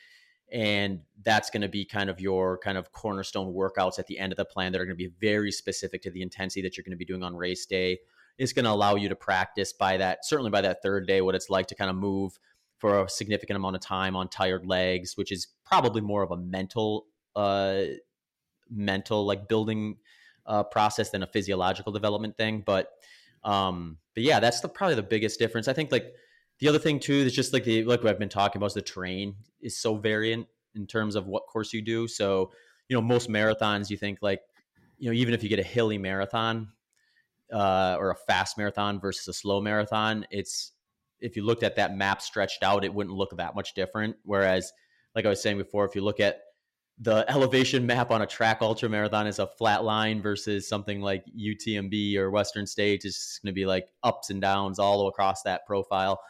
[0.52, 4.32] And that's going to be kind of your kind of cornerstone workouts at the end
[4.32, 6.84] of the plan that are going to be very specific to the intensity that you're
[6.84, 7.98] going to be doing on race day.
[8.38, 11.34] It's going to allow you to practice by that certainly by that third day what
[11.34, 12.38] it's like to kind of move
[12.80, 16.36] for a significant amount of time on tired legs which is probably more of a
[16.36, 17.06] mental
[17.36, 17.82] uh
[18.70, 19.96] mental like building
[20.46, 22.90] uh process than a physiological development thing but
[23.44, 26.12] um but yeah that's the probably the biggest difference i think like
[26.60, 28.74] the other thing too is just like the like what I've been talking about is
[28.74, 32.06] the terrain is so variant in terms of what course you do.
[32.06, 32.52] So,
[32.88, 34.42] you know, most marathons you think like,
[34.98, 36.68] you know, even if you get a hilly marathon
[37.52, 40.72] uh, or a fast marathon versus a slow marathon, it's
[41.20, 44.16] if you looked at that map stretched out, it wouldn't look that much different.
[44.24, 44.72] Whereas,
[45.14, 46.42] like I was saying before, if you look at
[46.98, 51.24] the elevation map on a track ultra marathon is a flat line versus something like
[51.36, 55.66] UTMB or Western States is going to be like ups and downs all across that
[55.66, 56.20] profile.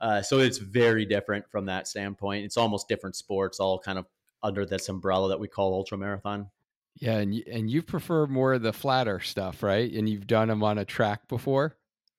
[0.00, 2.44] Uh, so it's very different from that standpoint.
[2.44, 4.06] It's almost different sports, all kind of
[4.42, 6.48] under this umbrella that we call ultra marathon.
[6.98, 9.90] Yeah, and you, and you prefer more of the flatter stuff, right?
[9.92, 11.76] And you've done them on a track before.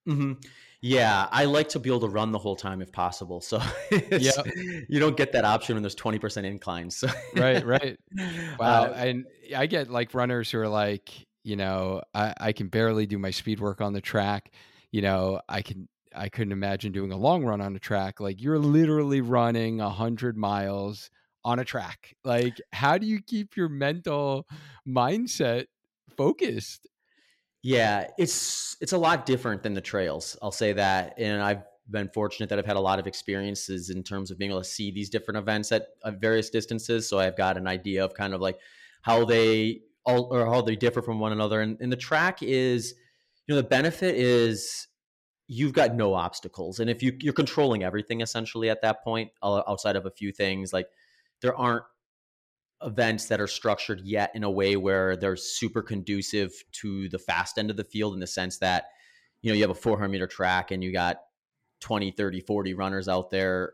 [0.07, 0.33] Mm-hmm.
[0.81, 3.39] Yeah, I like to be able to run the whole time if possible.
[3.39, 3.61] So
[4.11, 4.31] yeah,
[4.89, 6.97] you don't get that option when there's 20% inclines.
[6.97, 7.07] So.
[7.35, 7.99] right, right.
[8.59, 8.85] Wow.
[8.85, 9.25] Uh, and
[9.55, 11.11] I get like runners who are like,
[11.43, 14.51] you know, I, I can barely do my speed work on the track.
[14.91, 18.19] You know, I can I couldn't imagine doing a long run on a track.
[18.19, 21.11] Like you're literally running a hundred miles
[21.43, 22.15] on a track.
[22.23, 24.47] Like, how do you keep your mental
[24.87, 25.65] mindset
[26.17, 26.87] focused?
[27.63, 30.37] Yeah, it's it's a lot different than the trails.
[30.41, 34.01] I'll say that, and I've been fortunate that I've had a lot of experiences in
[34.03, 37.07] terms of being able to see these different events at, at various distances.
[37.07, 38.57] So I've got an idea of kind of like
[39.03, 41.61] how they all or how they differ from one another.
[41.61, 42.95] And, and the track is,
[43.45, 44.87] you know, the benefit is
[45.47, 49.95] you've got no obstacles, and if you you're controlling everything essentially at that point, outside
[49.95, 50.87] of a few things like
[51.41, 51.83] there aren't
[52.83, 57.57] events that are structured yet in a way where they're super conducive to the fast
[57.57, 58.85] end of the field in the sense that
[59.41, 61.17] you know you have a 400 meter track and you got
[61.81, 63.73] 20 30 40 runners out there.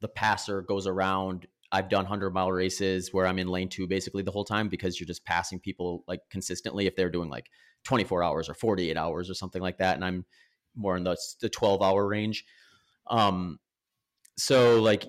[0.00, 1.46] The passer goes around.
[1.70, 5.00] I've done 100 mile races where i'm in lane two basically the whole time because
[5.00, 7.48] you're just passing people like consistently if they're doing like
[7.84, 10.26] 24 hours or 48 hours or something like that and i'm
[10.74, 12.44] more in the, the 12 hour range.
[13.06, 13.58] Um
[14.36, 15.04] so like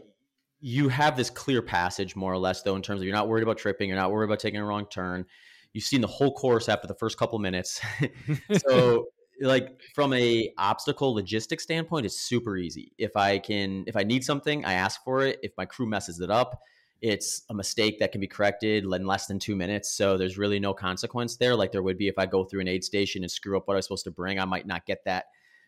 [0.65, 3.43] you have this clear passage more or less though in terms of you're not worried
[3.43, 5.25] about tripping you're not worried about taking a wrong turn.
[5.73, 7.81] You've seen the whole course after the first couple minutes.
[8.67, 9.07] So
[9.41, 12.93] like from a obstacle logistics standpoint it's super easy.
[12.97, 15.37] If i can if i need something i ask for it.
[15.43, 16.61] If my crew messes it up
[17.01, 19.89] it's a mistake that can be corrected in less than two minutes.
[19.89, 22.69] So there's really no consequence there like there would be if i go through an
[22.69, 24.39] aid station and screw up what i was supposed to bring.
[24.39, 25.25] I might not get that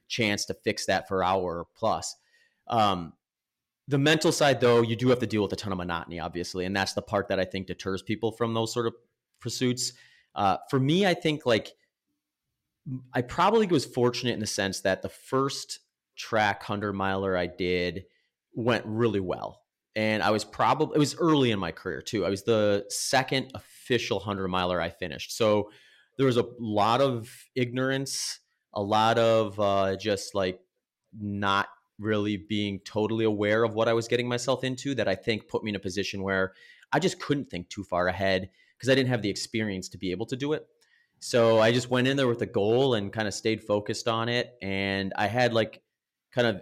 [0.07, 2.15] chance to fix that for hour plus.
[2.69, 3.11] Um,
[3.87, 6.65] the mental side, though, you do have to deal with a ton of monotony, obviously,
[6.65, 8.95] and that's the part that I think deters people from those sort of
[9.39, 9.93] pursuits.
[10.33, 11.73] Uh, for me, I think like
[13.13, 15.79] I probably was fortunate in the sense that the first
[16.15, 18.05] track hundred miler I did
[18.53, 19.61] went really well,
[19.95, 22.25] and I was probably it was early in my career too.
[22.25, 25.69] I was the second official hundred miler I finished, so
[26.17, 28.39] there was a lot of ignorance,
[28.73, 30.59] a lot of uh, just like
[31.13, 31.67] not
[31.99, 35.63] really being totally aware of what I was getting myself into that I think put
[35.63, 36.53] me in a position where
[36.91, 40.11] I just couldn't think too far ahead because I didn't have the experience to be
[40.11, 40.67] able to do it.
[41.19, 44.29] So I just went in there with a goal and kind of stayed focused on
[44.29, 44.53] it.
[44.61, 45.81] And I had like
[46.33, 46.61] kind of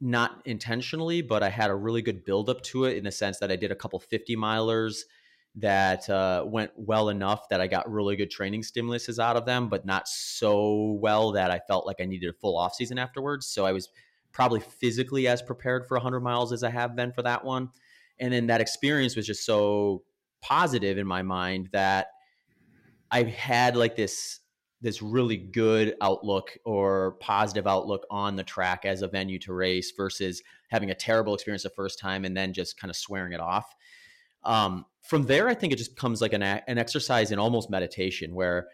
[0.00, 3.38] not intentionally, but I had a really good build up to it in the sense
[3.38, 5.00] that I did a couple 50 milers
[5.56, 9.68] that uh, went well enough that I got really good training stimuluses out of them,
[9.68, 13.46] but not so well that I felt like I needed a full off season afterwards.
[13.46, 13.88] So I was
[14.34, 17.70] probably physically as prepared for 100 miles as I have been for that one.
[18.18, 20.02] And then that experience was just so
[20.42, 22.08] positive in my mind that
[23.10, 24.40] I had like this
[24.82, 29.94] this really good outlook or positive outlook on the track as a venue to race
[29.96, 33.40] versus having a terrible experience the first time and then just kind of swearing it
[33.40, 33.74] off.
[34.42, 38.34] Um, from there, I think it just becomes like an, an exercise in almost meditation
[38.34, 38.68] where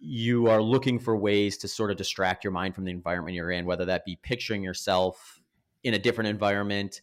[0.00, 3.50] you are looking for ways to sort of distract your mind from the environment you're
[3.50, 5.40] in, whether that be picturing yourself
[5.84, 7.02] in a different environment,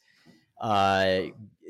[0.59, 1.21] uh,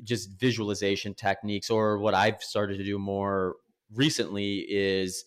[0.03, 3.57] just visualization techniques, or what I've started to do more
[3.93, 5.25] recently is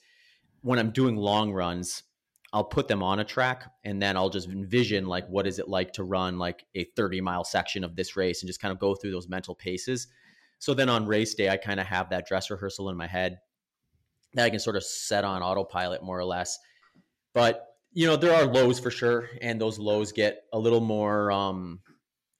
[0.62, 2.03] when I'm doing long runs,
[2.53, 5.68] I'll put them on a track and then I'll just envision like what is it
[5.68, 8.78] like to run like a 30 mile section of this race and just kind of
[8.78, 10.09] go through those mental paces.
[10.59, 13.38] So then on race day, I kind of have that dress rehearsal in my head
[14.35, 16.59] that I can sort of set on autopilot more or less.
[17.35, 21.33] But you know, there are lows for sure, and those lows get a little more,
[21.33, 21.81] um,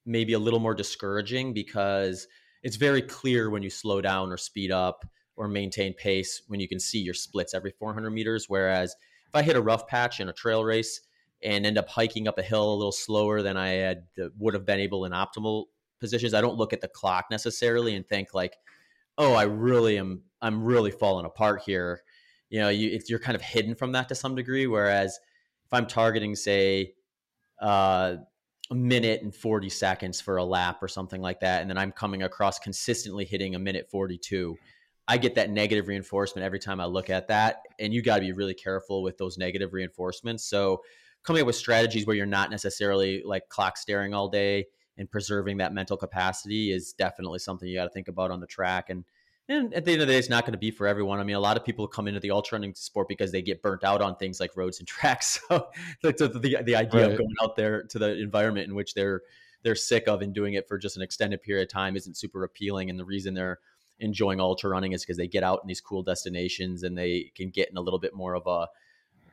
[0.07, 2.29] maybe a little more discouraging because
[2.63, 5.05] it's very clear when you slow down or speed up
[5.37, 8.45] or maintain pace when you can see your splits every 400 meters.
[8.49, 8.95] Whereas
[9.27, 11.01] if I hit a rough patch in a trail race
[11.43, 14.55] and end up hiking up a hill a little slower than I had uh, would
[14.55, 15.67] have been able in optimal
[15.99, 18.57] positions, I don't look at the clock necessarily and think like,
[19.19, 22.03] oh, I really am, I'm really falling apart here.
[22.49, 24.67] You know, you, you're kind of hidden from that to some degree.
[24.67, 25.19] Whereas
[25.65, 26.95] if I'm targeting, say,
[27.61, 28.17] uh,
[28.71, 31.93] a minute and 40 seconds for a lap or something like that, and then I'm
[31.93, 34.57] coming across consistently hitting a minute 42,
[35.09, 37.63] I get that negative reinforcement every time I look at that.
[37.81, 40.45] And you got to be really careful with those negative reinforcements.
[40.45, 40.83] So,
[41.23, 44.65] coming up with strategies where you're not necessarily like clock staring all day
[44.97, 48.47] and preserving that mental capacity is definitely something you got to think about on the
[48.47, 48.89] track.
[48.89, 49.05] And
[49.51, 51.19] and at the end of the day, it's not going to be for everyone.
[51.19, 53.61] I mean, a lot of people come into the ultra running sport because they get
[53.61, 55.41] burnt out on things like roads and tracks.
[55.49, 55.69] So
[56.03, 57.11] the, the, the idea right.
[57.11, 59.23] of going out there to the environment in which they're
[59.63, 62.45] they're sick of and doing it for just an extended period of time isn't super
[62.45, 62.89] appealing.
[62.89, 63.59] And the reason they're
[63.99, 67.51] enjoying ultra running is because they get out in these cool destinations and they can
[67.51, 68.69] get in a little bit more of a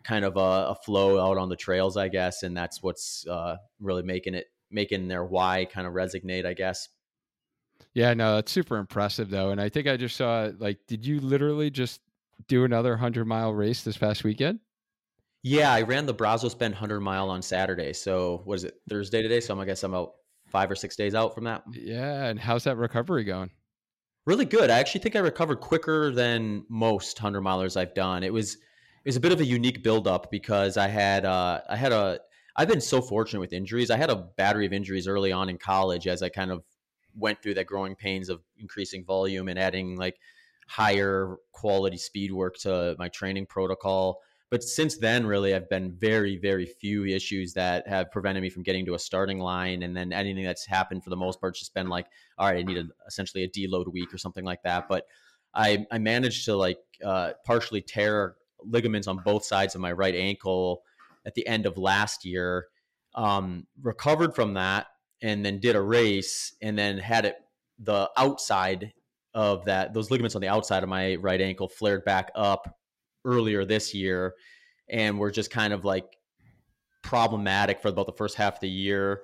[0.03, 2.43] kind of a, a flow out on the trails, I guess.
[2.43, 6.89] And that's what's uh, really making it making their why kind of resonate, I guess.
[7.93, 9.49] Yeah, no, that's super impressive though.
[9.49, 12.01] And I think I just saw like, did you literally just
[12.47, 14.59] do another hundred mile race this past weekend?
[15.43, 17.93] Yeah, I ran the Brazos Bend hundred mile on Saturday.
[17.93, 19.39] So what is it Thursday today?
[19.39, 20.13] So I'm, I guess I'm about
[20.47, 21.63] five or six days out from that.
[21.71, 23.51] Yeah, and how's that recovery going?
[24.25, 24.69] Really good.
[24.69, 28.23] I actually think I recovered quicker than most hundred milers I've done.
[28.23, 31.75] It was it was a bit of a unique buildup because I had uh, I
[31.75, 32.19] had a
[32.57, 33.89] I've been so fortunate with injuries.
[33.89, 36.63] I had a battery of injuries early on in college as I kind of
[37.17, 40.19] went through that growing pains of increasing volume and adding like
[40.67, 44.21] higher quality speed work to my training protocol.
[44.49, 48.63] But since then, really, I've been very, very few issues that have prevented me from
[48.63, 49.83] getting to a starting line.
[49.83, 52.07] And then anything that's happened for the most part, just been like,
[52.37, 54.87] all right, I need a, essentially a deload week or something like that.
[54.87, 55.05] But
[55.53, 60.15] I, I managed to like uh, partially tear ligaments on both sides of my right
[60.15, 60.83] ankle
[61.25, 62.67] at the end of last year.
[63.15, 64.87] Um, recovered from that,
[65.21, 67.35] and then did a race and then had it
[67.79, 68.93] the outside
[69.33, 72.77] of that those ligaments on the outside of my right ankle flared back up
[73.23, 74.33] earlier this year
[74.89, 76.17] and were just kind of like
[77.03, 79.21] problematic for about the first half of the year.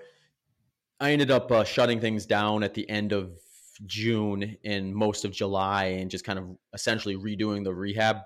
[1.00, 3.38] I ended up uh, shutting things down at the end of
[3.86, 8.18] June and most of July and just kind of essentially redoing the rehab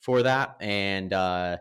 [0.00, 0.56] for that.
[0.60, 1.56] And uh,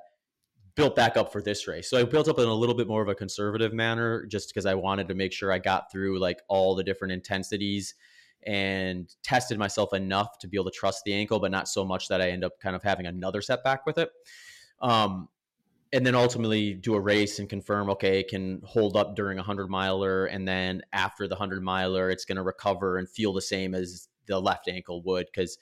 [0.76, 1.90] built back up for this race.
[1.90, 4.66] So I built up in a little bit more of a conservative manner just because
[4.66, 7.96] I wanted to make sure I got through like all the different intensities
[8.44, 12.08] and tested myself enough to be able to trust the ankle, but not so much
[12.08, 14.10] that I end up kind of having another setback with it.
[14.82, 15.30] Um,
[15.94, 19.70] and then ultimately do a race and confirm, okay, can hold up during a hundred
[19.70, 20.26] miler.
[20.26, 24.08] And then after the hundred miler, it's going to recover and feel the same as
[24.26, 25.32] the left ankle would.
[25.34, 25.58] Cause,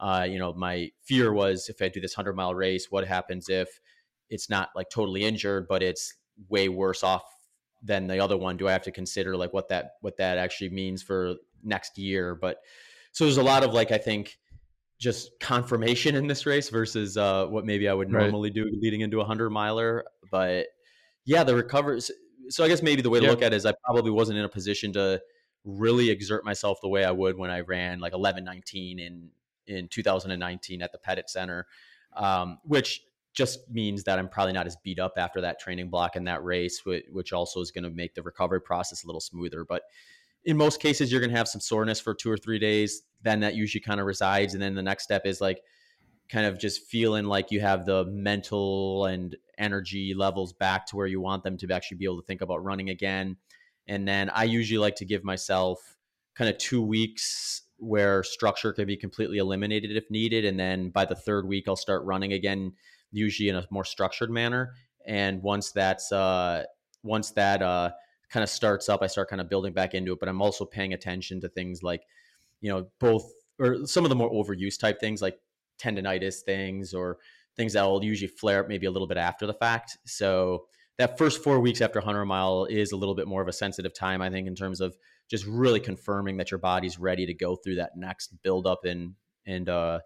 [0.00, 3.48] uh, you know, my fear was if I do this hundred mile race, what happens
[3.48, 3.80] if
[4.30, 6.14] it's not like totally injured, but it's
[6.48, 7.24] way worse off
[7.82, 8.56] than the other one.
[8.56, 12.34] Do I have to consider like what that what that actually means for next year?
[12.34, 12.58] But
[13.12, 14.38] so there's a lot of like I think
[14.98, 18.54] just confirmation in this race versus uh, what maybe I would normally right.
[18.54, 20.04] do leading into a hundred miler.
[20.30, 20.66] But
[21.24, 22.00] yeah, the recovery.
[22.50, 24.44] So I guess maybe the way to look at it is I probably wasn't in
[24.44, 25.20] a position to
[25.64, 29.30] really exert myself the way I would when I ran like 11:19 in
[29.66, 31.66] in 2019 at the Pettit Center,
[32.16, 33.02] um, which
[33.38, 36.42] just means that I'm probably not as beat up after that training block and that
[36.42, 39.64] race, which also is going to make the recovery process a little smoother.
[39.64, 39.82] But
[40.44, 43.02] in most cases, you're going to have some soreness for two or three days.
[43.22, 44.54] Then that usually kind of resides.
[44.54, 45.60] And then the next step is like
[46.28, 51.06] kind of just feeling like you have the mental and energy levels back to where
[51.06, 53.36] you want them to actually be able to think about running again.
[53.86, 55.78] And then I usually like to give myself
[56.34, 60.44] kind of two weeks where structure can be completely eliminated if needed.
[60.44, 62.72] And then by the third week, I'll start running again
[63.12, 64.74] usually in a more structured manner.
[65.06, 66.64] And once that's uh,
[67.02, 67.90] once that uh,
[68.30, 70.20] kind of starts up, I start kind of building back into it.
[70.20, 72.02] But I'm also paying attention to things like,
[72.60, 75.38] you know, both or some of the more overuse type things like
[75.80, 77.18] tendonitis things or
[77.56, 79.98] things that will usually flare up maybe a little bit after the fact.
[80.06, 80.66] So
[80.98, 83.94] that first four weeks after 100 mile is a little bit more of a sensitive
[83.94, 84.96] time, I think, in terms of
[85.30, 89.14] just really confirming that your body's ready to go through that next build up and
[89.46, 90.00] and uh,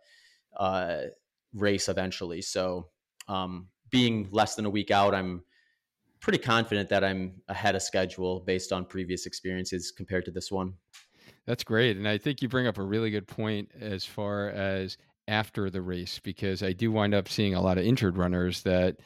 [0.56, 0.98] uh,
[1.54, 2.42] race eventually.
[2.42, 2.88] So
[3.28, 5.42] um, being less than a week out, I'm
[6.20, 10.74] pretty confident that I'm ahead of schedule based on previous experiences compared to this one.
[11.46, 11.96] That's great.
[11.96, 14.96] And I think you bring up a really good point as far as
[15.26, 18.96] after the race, because I do wind up seeing a lot of injured runners that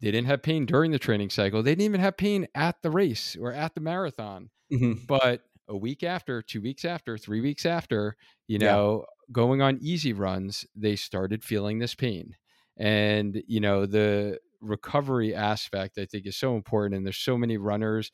[0.00, 1.62] they didn't have pain during the training cycle.
[1.62, 4.50] They didn't even have pain at the race or at the marathon.
[4.72, 5.04] Mm-hmm.
[5.06, 8.16] But a week after, two weeks after, three weeks after,
[8.46, 9.32] you know, yeah.
[9.32, 12.36] going on easy runs, they started feeling this pain
[12.76, 17.56] and you know the recovery aspect i think is so important and there's so many
[17.56, 18.10] runners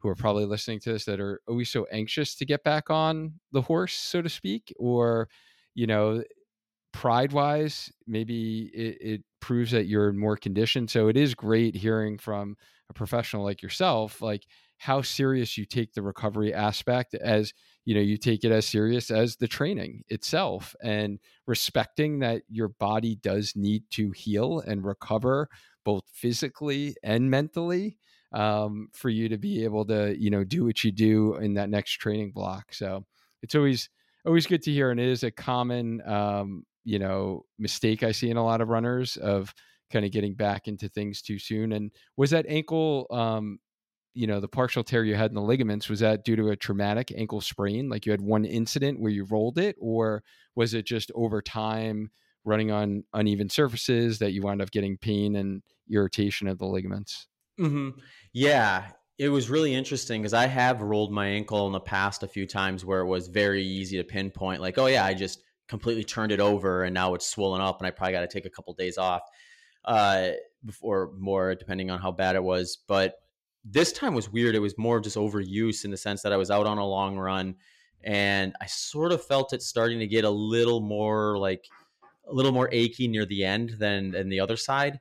[0.00, 3.34] who are probably listening to this that are always so anxious to get back on
[3.52, 5.28] the horse so to speak or
[5.74, 6.22] you know
[6.92, 10.88] pride wise maybe it, it proves that you're in more condition.
[10.88, 12.56] So it is great hearing from
[12.90, 14.46] a professional like yourself like
[14.78, 17.52] how serious you take the recovery aspect as
[17.88, 22.68] you know you take it as serious as the training itself and respecting that your
[22.68, 25.48] body does need to heal and recover
[25.84, 27.96] both physically and mentally
[28.32, 31.70] um, for you to be able to you know do what you do in that
[31.70, 33.04] next training block so
[33.42, 33.88] it's always
[34.28, 38.30] always good to hear, and it is a common, um, you know, mistake I see
[38.30, 39.54] in a lot of runners of
[39.90, 41.72] kind of getting back into things too soon.
[41.72, 43.58] And was that ankle, um,
[44.18, 46.56] you know, the partial tear you had in the ligaments, was that due to a
[46.56, 47.88] traumatic ankle sprain?
[47.88, 50.24] Like you had one incident where you rolled it, or
[50.56, 52.10] was it just over time
[52.44, 57.28] running on uneven surfaces that you wound up getting pain and irritation of the ligaments?
[57.60, 57.90] Mm-hmm.
[58.32, 58.86] Yeah,
[59.18, 62.44] it was really interesting because I have rolled my ankle in the past a few
[62.44, 66.32] times where it was very easy to pinpoint, like, oh yeah, I just completely turned
[66.32, 68.74] it over and now it's swollen up and I probably got to take a couple
[68.74, 69.22] days off
[69.84, 70.30] uh,
[70.64, 72.78] before more, depending on how bad it was.
[72.88, 73.14] But
[73.70, 74.54] this time was weird.
[74.54, 76.86] It was more of just overuse in the sense that I was out on a
[76.86, 77.56] long run
[78.04, 81.64] and I sort of felt it starting to get a little more like
[82.28, 85.00] a little more achy near the end than than the other side.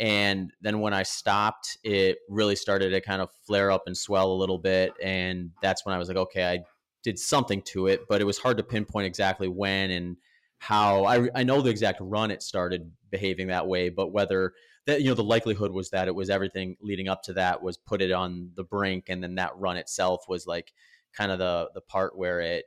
[0.00, 4.30] And then when I stopped, it really started to kind of flare up and swell
[4.30, 4.92] a little bit.
[5.02, 6.60] And that's when I was like, okay, I
[7.02, 10.16] did something to it, but it was hard to pinpoint exactly when and
[10.58, 11.04] how.
[11.04, 14.52] I, I know the exact run it started behaving that way, but whether
[14.88, 17.76] that, you know, the likelihood was that it was everything leading up to that was
[17.76, 19.04] put it on the brink.
[19.08, 20.72] And then that run itself was like
[21.12, 22.64] kind of the, the part where it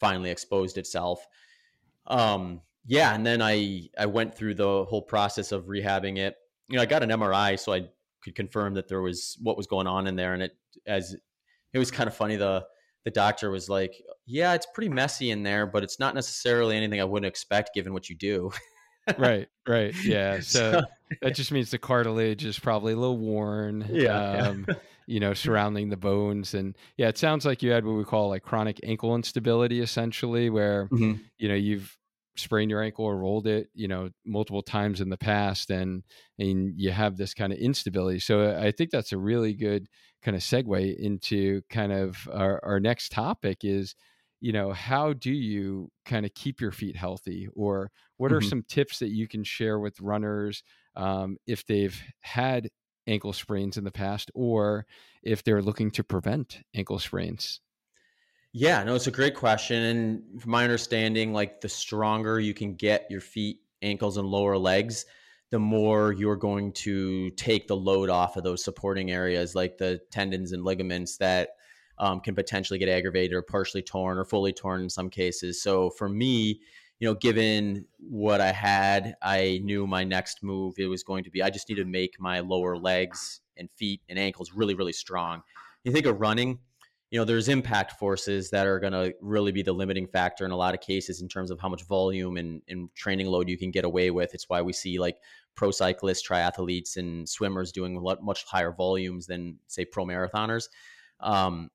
[0.00, 1.26] finally exposed itself.
[2.06, 3.14] Um, yeah.
[3.14, 6.36] And then I, I went through the whole process of rehabbing it
[6.68, 7.88] you know, I got an MRI so I
[8.22, 10.34] could confirm that there was what was going on in there.
[10.34, 10.56] And it,
[10.86, 11.16] as
[11.72, 12.66] it was kind of funny, the,
[13.04, 13.94] the doctor was like,
[14.26, 17.92] yeah, it's pretty messy in there, but it's not necessarily anything I wouldn't expect given
[17.92, 18.50] what you do.
[19.18, 19.94] right, right.
[20.04, 20.40] Yeah.
[20.40, 20.82] So, so,
[21.22, 23.86] that just means the cartilage is probably a little worn.
[23.90, 24.48] Yeah.
[24.48, 24.66] Um,
[25.06, 26.52] you know, surrounding the bones.
[26.54, 30.50] And yeah, it sounds like you had what we call like chronic ankle instability, essentially,
[30.50, 31.20] where, mm-hmm.
[31.38, 31.96] you know, you've
[32.36, 36.02] sprained your ankle or rolled it, you know, multiple times in the past, and
[36.38, 38.18] and you have this kind of instability.
[38.18, 39.86] So I think that's a really good
[40.22, 43.94] kind of segue into kind of our, our next topic is,
[44.46, 48.48] you know, how do you kind of keep your feet healthy, or what are mm-hmm.
[48.48, 50.62] some tips that you can share with runners
[50.94, 52.70] um, if they've had
[53.08, 54.86] ankle sprains in the past, or
[55.24, 57.60] if they're looking to prevent ankle sprains?
[58.52, 59.82] Yeah, no, it's a great question.
[59.82, 64.56] And from my understanding, like the stronger you can get your feet, ankles, and lower
[64.56, 65.06] legs,
[65.50, 70.00] the more you're going to take the load off of those supporting areas like the
[70.12, 71.55] tendons and ligaments that
[71.98, 75.62] um, can potentially get aggravated or partially torn or fully torn in some cases.
[75.62, 76.60] So for me,
[76.98, 81.30] you know, given what I had, I knew my next move it was going to
[81.30, 84.92] be I just need to make my lower legs and feet and ankles really, really
[84.92, 85.42] strong.
[85.84, 86.58] You think of running,
[87.10, 90.50] you know, there's impact forces that are going to really be the limiting factor in
[90.50, 93.56] a lot of cases in terms of how much volume and, and training load you
[93.56, 94.34] can get away with.
[94.34, 95.18] It's why we see like
[95.54, 100.64] pro cyclists, triathletes, and swimmers doing much higher volumes than, say, pro marathoners.
[101.20, 101.70] Um,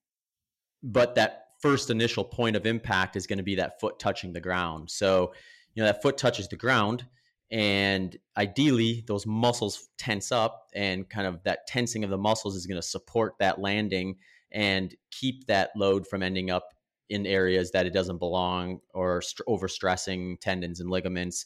[0.84, 4.40] but that first initial point of impact is going to be that foot touching the
[4.40, 4.90] ground.
[4.90, 5.34] So,
[5.74, 7.06] you know, that foot touches the ground.
[7.52, 12.66] And ideally, those muscles tense up, and kind of that tensing of the muscles is
[12.66, 14.16] going to support that landing
[14.52, 16.74] and keep that load from ending up
[17.10, 21.46] in areas that it doesn't belong or st- overstressing tendons and ligaments.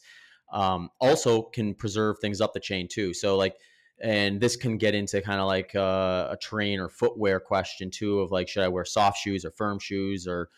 [0.52, 3.12] Um, also, can preserve things up the chain too.
[3.12, 3.56] So, like,
[4.00, 8.20] and this can get into kind of like a, a terrain or footwear question too
[8.20, 10.50] of like, should I wear soft shoes or firm shoes or,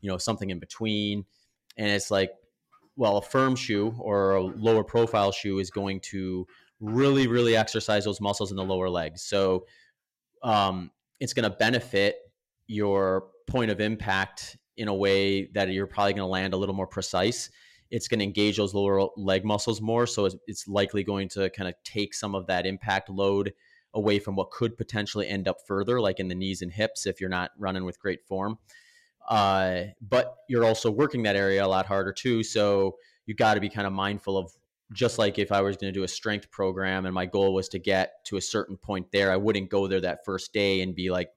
[0.00, 1.24] you know, something in between?
[1.76, 2.30] And it's like,
[2.96, 6.46] well, a firm shoe or a lower profile shoe is going to
[6.80, 9.22] really, really exercise those muscles in the lower legs.
[9.22, 9.66] So,
[10.42, 10.90] um,
[11.20, 12.16] it's going to benefit
[12.66, 16.74] your point of impact in a way that you're probably going to land a little
[16.74, 17.50] more precise.
[17.90, 20.06] It's going to engage those lower leg muscles more.
[20.06, 23.52] So it's, it's likely going to kind of take some of that impact load
[23.94, 27.20] away from what could potentially end up further, like in the knees and hips if
[27.20, 28.58] you're not running with great form.
[29.28, 32.42] Uh, but you're also working that area a lot harder too.
[32.42, 34.52] So you got to be kind of mindful of
[34.92, 37.68] just like if I was going to do a strength program and my goal was
[37.70, 40.94] to get to a certain point there, I wouldn't go there that first day and
[40.94, 41.30] be like,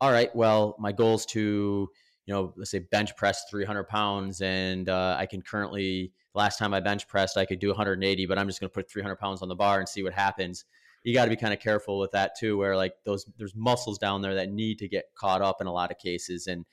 [0.00, 1.88] all right, well, my goal is to,
[2.26, 4.40] you know, let's say bench press 300 pounds.
[4.40, 8.38] And uh, I can currently, last time I bench pressed, I could do 180, but
[8.38, 10.64] I'm just going to put 300 pounds on the bar and see what happens.
[11.02, 13.98] You got to be kind of careful with that too, where like those, there's muscles
[13.98, 16.46] down there that need to get caught up in a lot of cases.
[16.46, 16.64] And,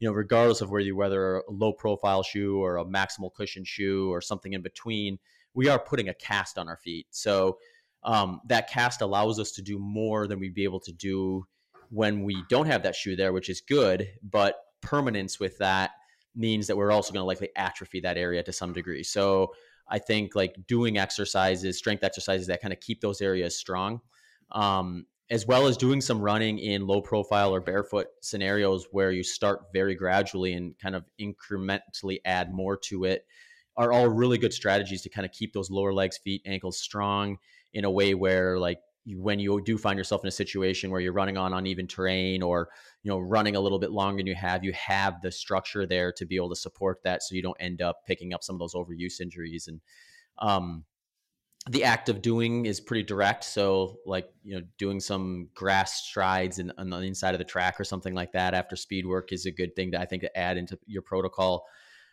[0.00, 3.64] you know, regardless of whether you whether a low profile shoe or a maximal cushion
[3.64, 5.18] shoe or something in between,
[5.54, 7.06] we are putting a cast on our feet.
[7.10, 7.58] So
[8.02, 11.46] um, that cast allows us to do more than we'd be able to do
[11.90, 14.08] when we don't have that shoe there, which is good.
[14.22, 14.56] But
[14.88, 15.90] permanence with that
[16.34, 19.02] means that we're also going to likely atrophy that area to some degree.
[19.02, 19.52] So
[19.88, 24.00] I think like doing exercises, strength exercises that kind of keep those areas strong.
[24.52, 29.22] Um, as well as doing some running in low profile or barefoot scenarios where you
[29.22, 33.26] start very gradually and kind of incrementally add more to it
[33.76, 37.36] are all really good strategies to kind of keep those lower legs feet ankles strong
[37.74, 38.78] in a way where like
[39.16, 42.68] when you do find yourself in a situation where you're running on uneven terrain or
[43.02, 46.12] you know running a little bit longer than you have you have the structure there
[46.12, 48.60] to be able to support that so you don't end up picking up some of
[48.60, 49.80] those overuse injuries and
[50.38, 50.84] um,
[51.68, 53.44] the act of doing is pretty direct.
[53.44, 57.78] So, like you know, doing some grass strides in, on the inside of the track
[57.78, 60.38] or something like that after speed work is a good thing to I think to
[60.38, 61.66] add into your protocol.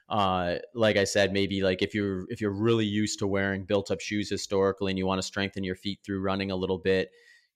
[0.07, 3.89] Uh, like I said, maybe like if you're if you're really used to wearing built
[3.89, 7.09] up shoes historically and you want to strengthen your feet through running a little bit,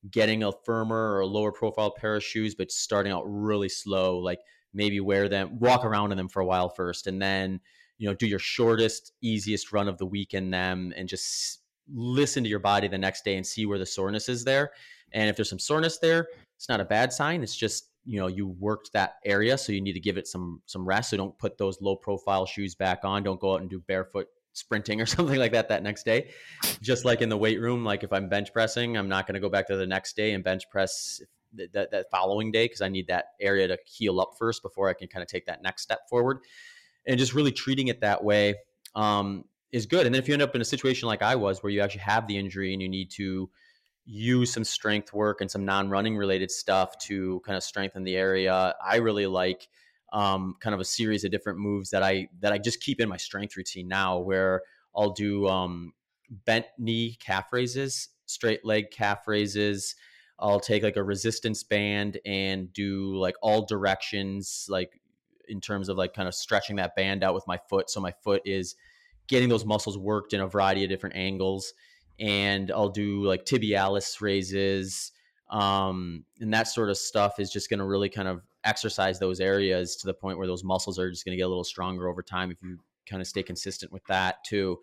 [0.10, 4.40] getting a firmer or lower profile pair of shoes, but starting out really slow, like
[4.74, 7.60] maybe wear them, walk around in them for a while first, and then
[8.00, 11.60] you know do your shortest, easiest run of the week in them, and just
[11.94, 14.72] listen to your body the next day and see where the soreness is there.
[15.12, 17.42] And if there's some soreness there, it's not a bad sign.
[17.42, 20.62] It's just you know you worked that area, so you need to give it some
[20.66, 21.12] some rest.
[21.12, 23.24] So don't put those low profile shoes back on.
[23.24, 26.30] Don't go out and do barefoot sprinting or something like that that next day.
[26.82, 29.40] Just like in the weight room, like if I'm bench pressing, I'm not going to
[29.40, 31.22] go back to the next day and bench press
[31.54, 34.94] that, that following day because I need that area to heal up first before I
[34.94, 36.40] can kind of take that next step forward.
[37.08, 38.56] And just really treating it that way.
[38.96, 40.06] Um, is good.
[40.06, 42.02] And then if you end up in a situation like I was, where you actually
[42.02, 43.50] have the injury and you need to
[44.12, 48.74] use some strength work and some non-running related stuff to kind of strengthen the area,
[48.84, 49.68] I really like
[50.12, 53.08] um, kind of a series of different moves that I that I just keep in
[53.08, 54.64] my strength routine now, where
[54.96, 55.94] I'll do um,
[56.30, 59.96] bent knee calf raises, straight leg calf raises.
[60.40, 65.00] I'll take like a resistance band and do like all directions, like
[65.48, 67.92] in terms of like kind of stretching that band out with my foot.
[67.92, 68.76] So my foot is
[69.28, 71.74] getting those muscles worked in a variety of different angles.
[72.20, 75.12] And I'll do like tibialis raises.
[75.50, 79.40] Um, and that sort of stuff is just going to really kind of exercise those
[79.40, 82.08] areas to the point where those muscles are just going to get a little stronger
[82.08, 84.80] over time if you kind of stay consistent with that too.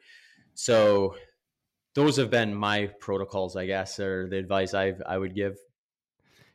[0.55, 1.14] So
[1.95, 5.57] those have been my protocols, I guess, or the advice I I would give.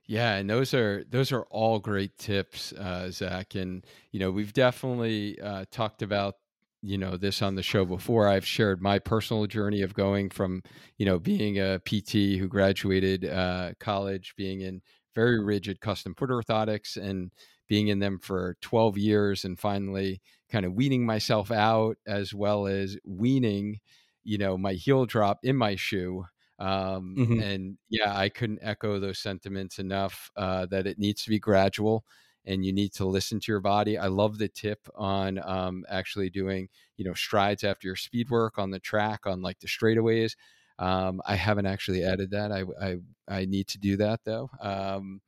[0.06, 3.56] Yeah, and those are those are all great tips, uh, Zach.
[3.56, 6.36] And you know, we've definitely uh, talked about
[6.82, 10.62] you know this on the show before i've shared my personal journey of going from
[10.98, 14.82] you know being a pt who graduated uh, college being in
[15.14, 17.32] very rigid custom foot orthotics and
[17.68, 22.68] being in them for 12 years and finally kind of weaning myself out as well
[22.68, 23.80] as weaning
[24.24, 26.26] you know my heel drop in my shoe
[26.60, 27.42] um, mm-hmm.
[27.42, 32.04] and yeah i couldn't echo those sentiments enough uh, that it needs to be gradual
[32.46, 33.98] and you need to listen to your body.
[33.98, 38.58] I love the tip on um, actually doing, you know, strides after your speed work
[38.58, 40.36] on the track on like the straightaways.
[40.80, 42.52] Um, I haven't actually added that.
[42.52, 42.96] I, I,
[43.28, 44.50] I need to do that though.
[44.60, 45.22] Um,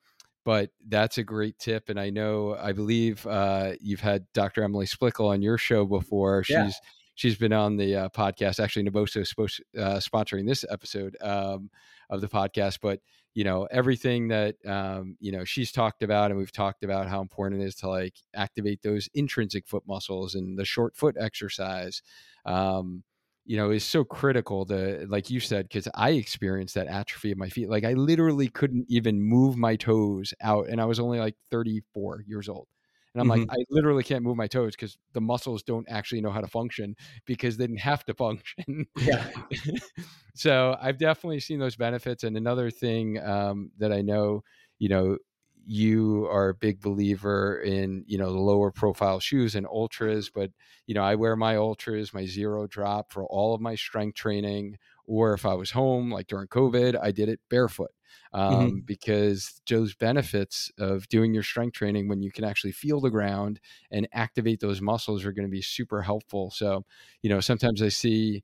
[0.46, 1.90] but that's a great tip.
[1.90, 4.64] And I know, I believe uh, you've had Dr.
[4.64, 6.44] Emily Splichal on your show before.
[6.50, 6.66] Yeah.
[6.66, 6.76] She's,
[7.16, 8.62] she's been on the uh, podcast.
[8.62, 9.34] Actually, Naboso is
[9.78, 11.70] uh, sponsoring this episode um,
[12.10, 13.00] of the podcast, but
[13.34, 17.22] you know everything that um, you know she's talked about and we've talked about how
[17.22, 22.02] important it is to like activate those intrinsic foot muscles and the short foot exercise
[22.46, 23.04] um,
[23.46, 27.38] you know is so critical to like you said because i experienced that atrophy of
[27.38, 31.20] my feet like i literally couldn't even move my toes out and i was only
[31.20, 32.68] like 34 years old
[33.14, 33.48] and I'm mm-hmm.
[33.48, 36.48] like, I literally can't move my toes because the muscles don't actually know how to
[36.48, 38.88] function because they didn't have to function.
[38.98, 39.30] Yeah.
[40.36, 42.24] so I've definitely seen those benefits.
[42.24, 44.44] And another thing um, that I know,
[44.80, 45.18] you know,
[45.66, 50.52] you are a big believer in you know the lower profile shoes and Altras but
[50.88, 54.78] you know i wear my Altras my zero drop for all of my strength training
[55.06, 57.92] or if i was home like during covid i did it barefoot
[58.34, 58.56] Mm-hmm.
[58.56, 58.80] um, mm-hmm.
[58.86, 63.60] because those benefits of doing your strength training when you can actually feel the ground
[63.92, 66.50] and activate those muscles are going to be super helpful.
[66.50, 66.84] So,
[67.22, 68.44] you know, sometimes I see,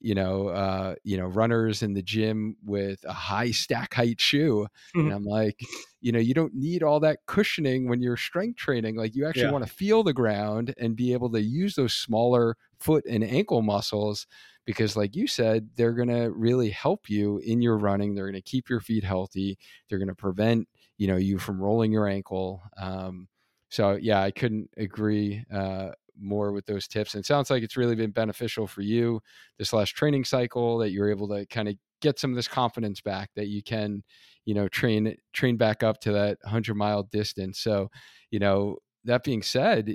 [0.00, 4.66] you know, uh, you know, runners in the gym with a high stack height shoe,
[4.96, 5.00] mm-hmm.
[5.00, 5.60] and I'm like,
[6.00, 8.96] you know, you don't need all that cushioning when you're strength training.
[8.96, 9.52] Like, you actually yeah.
[9.52, 13.62] want to feel the ground and be able to use those smaller foot and ankle
[13.62, 14.26] muscles
[14.66, 18.34] because like you said they're going to really help you in your running they're going
[18.34, 22.06] to keep your feet healthy they're going to prevent you know you from rolling your
[22.06, 23.28] ankle um,
[23.68, 25.90] so yeah i couldn't agree uh,
[26.20, 29.20] more with those tips and it sounds like it's really been beneficial for you
[29.58, 33.00] this last training cycle that you're able to kind of get some of this confidence
[33.00, 34.02] back that you can
[34.44, 37.90] you know train train back up to that 100 mile distance so
[38.30, 39.94] you know that being said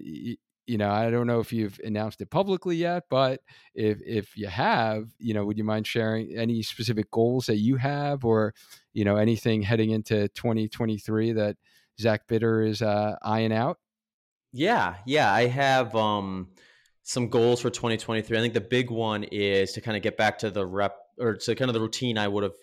[0.68, 3.42] you know, I don't know if you've announced it publicly yet, but
[3.76, 7.76] if if you have, you know, would you mind sharing any specific goals that you
[7.78, 8.54] have, or
[8.94, 11.58] you know, anything heading into 2023 that
[12.00, 13.78] Zach Bitter is uh, eyeing out?
[14.58, 16.48] Yeah, yeah, I have um,
[17.04, 18.38] some goals for 2023.
[18.38, 21.36] I think the big one is to kind of get back to the rep or
[21.36, 22.56] to kind of the routine I would have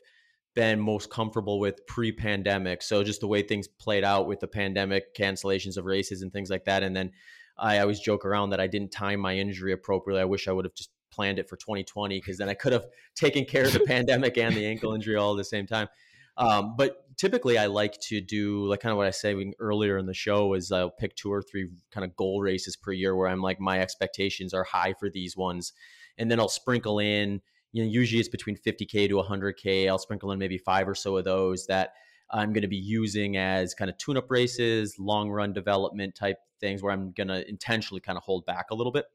[0.54, 2.80] been most comfortable with pre-pandemic.
[2.80, 6.48] So just the way things played out with the pandemic, cancellations of races and things
[6.48, 7.10] like that, and then
[7.58, 10.22] I always joke around that I didn't time my injury appropriately.
[10.22, 12.86] I wish I would have just planned it for 2020 because then I could have
[13.14, 15.88] taken care of the pandemic and the ankle injury all at the same time.
[16.36, 20.06] Um, but typically, I like to do like kind of what I said earlier in
[20.06, 23.28] the show is I'll pick two or three kind of goal races per year where
[23.28, 25.72] I'm like my expectations are high for these ones,
[26.18, 27.40] and then I'll sprinkle in.
[27.72, 29.88] You know, usually it's between 50k to 100k.
[29.88, 31.94] I'll sprinkle in maybe five or so of those that
[32.30, 36.82] I'm going to be using as kind of tune-up races, long run development type things
[36.82, 39.06] where I'm going to intentionally kind of hold back a little bit.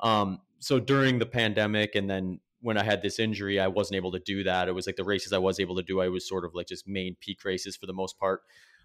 [0.00, 4.12] Um, so during the pandemic and then when I had this injury, I wasn't able
[4.12, 4.68] to do that.
[4.68, 6.66] It was like the races I was able to do, I was sort of like
[6.66, 8.40] just main peak races for the most part.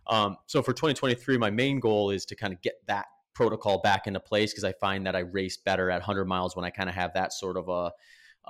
[0.06, 4.06] Um, so for 2023, my main goal is to kind of get that protocol back
[4.06, 6.90] into place because I find that I race better at 100 miles when I kind
[6.90, 7.92] of have that sort of a,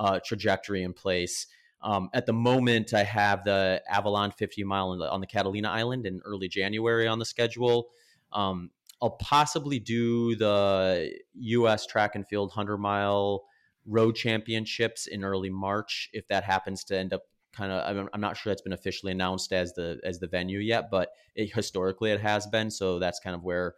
[0.02, 1.46] a trajectory in place.
[1.84, 5.70] Um, at the moment, I have the Avalon 50 mile on the, on the Catalina
[5.70, 7.90] Island in early January on the schedule.
[8.34, 11.86] Um, I'll possibly do the U.S.
[11.86, 13.44] track and field 100 mile
[13.90, 17.24] road championships in early March if that happens to end up
[17.54, 20.90] kind of I'm, not sure that's been officially announced as the as the venue yet
[20.92, 23.74] but it, historically it has been so that's kind of where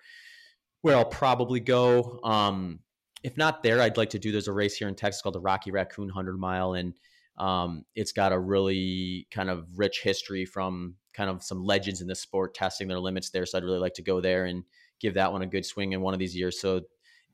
[0.82, 2.20] where I'll probably go.
[2.24, 2.80] Um
[3.24, 5.40] if not there I'd like to do there's a race here in Texas called the
[5.40, 6.94] Rocky Raccoon 100 mile and
[7.38, 12.08] um it's got a really kind of rich history from kind of some legends in
[12.08, 14.64] the sport testing their limits there so I'd really like to go there and
[15.02, 16.62] give that one a good swing in one of these years.
[16.62, 16.82] So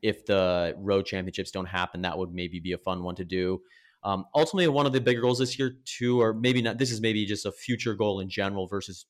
[0.02, 3.60] if the road championships don't happen, that would maybe be a fun one to do.
[4.04, 7.00] Um, ultimately, one of the bigger goals this year, too, or maybe not, this is
[7.00, 9.06] maybe just a future goal in general versus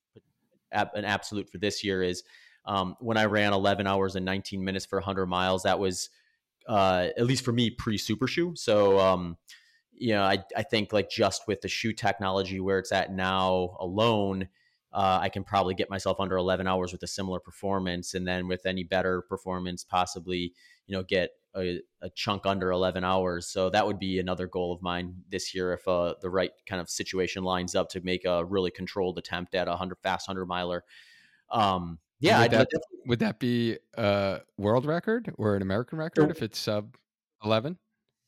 [0.72, 2.22] an absolute for this year, is
[2.64, 6.10] um, when I ran 11 hours and 19 minutes for 100 miles, that was,
[6.66, 8.54] uh, at least for me, pre super shoe.
[8.56, 9.36] So, um,
[9.92, 13.76] you know, I, I think like just with the shoe technology where it's at now
[13.80, 14.48] alone,
[14.92, 18.14] uh, I can probably get myself under 11 hours with a similar performance.
[18.14, 20.54] And then with any better performance, possibly,
[20.88, 23.46] you know get a, a, chunk under 11 hours.
[23.48, 26.80] So that would be another goal of mine this year if uh, the right kind
[26.80, 30.46] of situation lines up to make a really controlled attempt at a 100 fast 100
[30.46, 30.84] miler.
[31.50, 32.68] Um, yeah would that,
[33.06, 36.96] would that, be a world record or an american record if it's sub
[37.44, 37.78] 11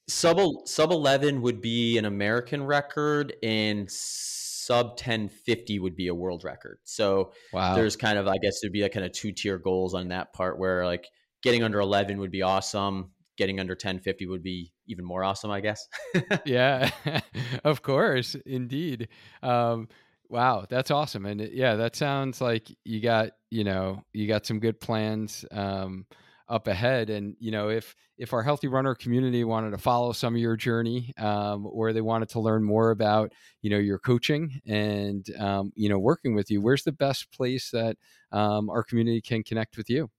[0.08, 6.44] sub sub 11 would be an american record and sub 1050 would be a world
[6.44, 6.78] record.
[6.84, 7.74] So wow.
[7.74, 10.32] there's kind of i guess there'd be a kind of two tier goals on that
[10.32, 11.08] part where like
[11.42, 13.10] getting under 11 would be awesome.
[13.36, 15.88] Getting under 1050 would be even more awesome, I guess.
[16.44, 16.90] yeah,
[17.64, 19.08] of course, indeed.
[19.42, 19.88] Um,
[20.28, 21.26] wow, that's awesome.
[21.26, 26.06] And yeah, that sounds like you got, you know, you got some good plans um,
[26.48, 27.08] up ahead.
[27.08, 30.56] And, you know, if, if our healthy runner community wanted to follow some of your
[30.56, 33.32] journey um, or they wanted to learn more about,
[33.62, 37.70] you know, your coaching and, um, you know, working with you, where's the best place
[37.70, 37.96] that
[38.32, 40.10] um, our community can connect with you?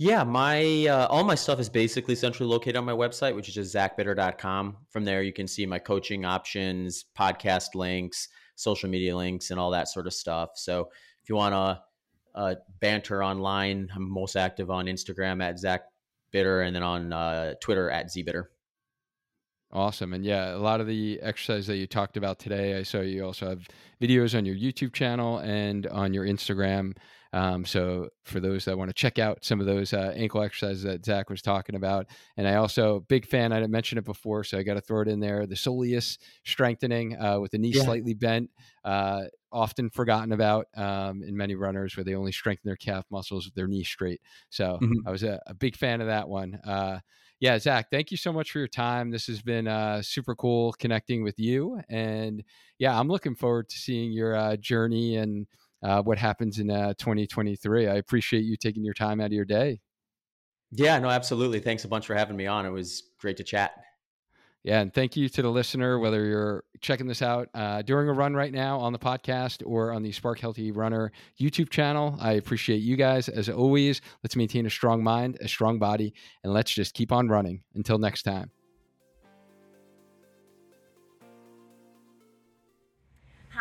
[0.00, 3.54] Yeah, my uh, all my stuff is basically centrally located on my website, which is
[3.54, 4.76] just zachbitter.com.
[4.90, 9.72] From there, you can see my coaching options, podcast links, social media links, and all
[9.72, 10.50] that sort of stuff.
[10.54, 10.88] So
[11.22, 11.82] if you want to
[12.38, 17.90] uh, banter online, I'm most active on Instagram at zachbitter, and then on uh, Twitter
[17.90, 18.44] at zbitter.
[19.72, 20.14] Awesome.
[20.14, 23.24] And yeah, a lot of the exercise that you talked about today, I saw you
[23.24, 23.66] also have
[24.00, 26.94] videos on your YouTube channel and on your Instagram.
[27.32, 30.82] Um, so for those that want to check out some of those uh, ankle exercises
[30.84, 32.06] that Zach was talking about,
[32.36, 33.52] and I also big fan.
[33.52, 35.46] I didn't mention it before, so I got to throw it in there.
[35.46, 37.82] The soleus strengthening uh, with the knee yeah.
[37.82, 38.50] slightly bent,
[38.84, 43.44] uh, often forgotten about um, in many runners where they only strengthen their calf muscles
[43.44, 44.20] with their knee straight.
[44.50, 45.06] So mm-hmm.
[45.06, 46.58] I was a, a, big fan of that one.
[46.66, 47.00] Uh,
[47.40, 49.10] yeah, Zach, thank you so much for your time.
[49.10, 52.42] This has been uh, super cool connecting with you, and
[52.78, 55.46] yeah, I'm looking forward to seeing your uh, journey and
[55.82, 57.88] uh, what happens in uh, 2023.
[57.88, 59.80] I appreciate you taking your time out of your day.
[60.70, 61.60] Yeah, no, absolutely.
[61.60, 62.66] Thanks a bunch for having me on.
[62.66, 63.72] It was great to chat.
[64.64, 68.12] Yeah, and thank you to the listener, whether you're checking this out uh, during a
[68.12, 72.18] run right now on the podcast or on the Spark Healthy Runner YouTube channel.
[72.20, 73.28] I appreciate you guys.
[73.28, 76.12] As always, let's maintain a strong mind, a strong body,
[76.42, 77.62] and let's just keep on running.
[77.74, 78.50] Until next time.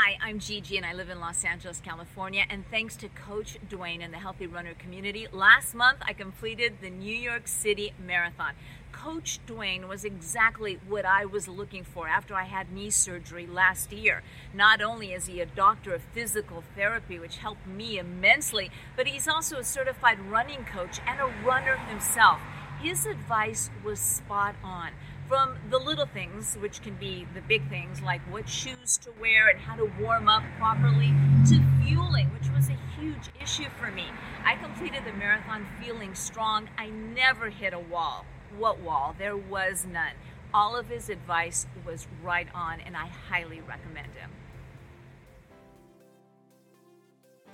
[0.08, 2.45] Hi, I'm Gigi and I live in Los Angeles, California.
[2.49, 6.89] And thanks to Coach Duane and the Healthy Runner community, last month I completed the
[6.89, 8.53] New York City Marathon.
[8.93, 13.91] Coach Duane was exactly what I was looking for after I had knee surgery last
[13.91, 14.24] year.
[14.53, 19.28] Not only is he a doctor of physical therapy, which helped me immensely, but he's
[19.28, 22.39] also a certified running coach and a runner himself.
[22.82, 24.91] His advice was spot on
[25.28, 29.49] from the little things, which can be the big things like what shoes to wear
[29.49, 31.13] and how to warm up properly,
[31.47, 34.05] to fueling, which was a huge issue for me.
[34.45, 36.69] I completed the marathon feeling strong.
[36.78, 38.25] I never hit a wall.
[38.57, 39.15] What wall?
[39.17, 40.13] There was none.
[40.53, 44.32] All of his advice was right on, and I highly recommend him.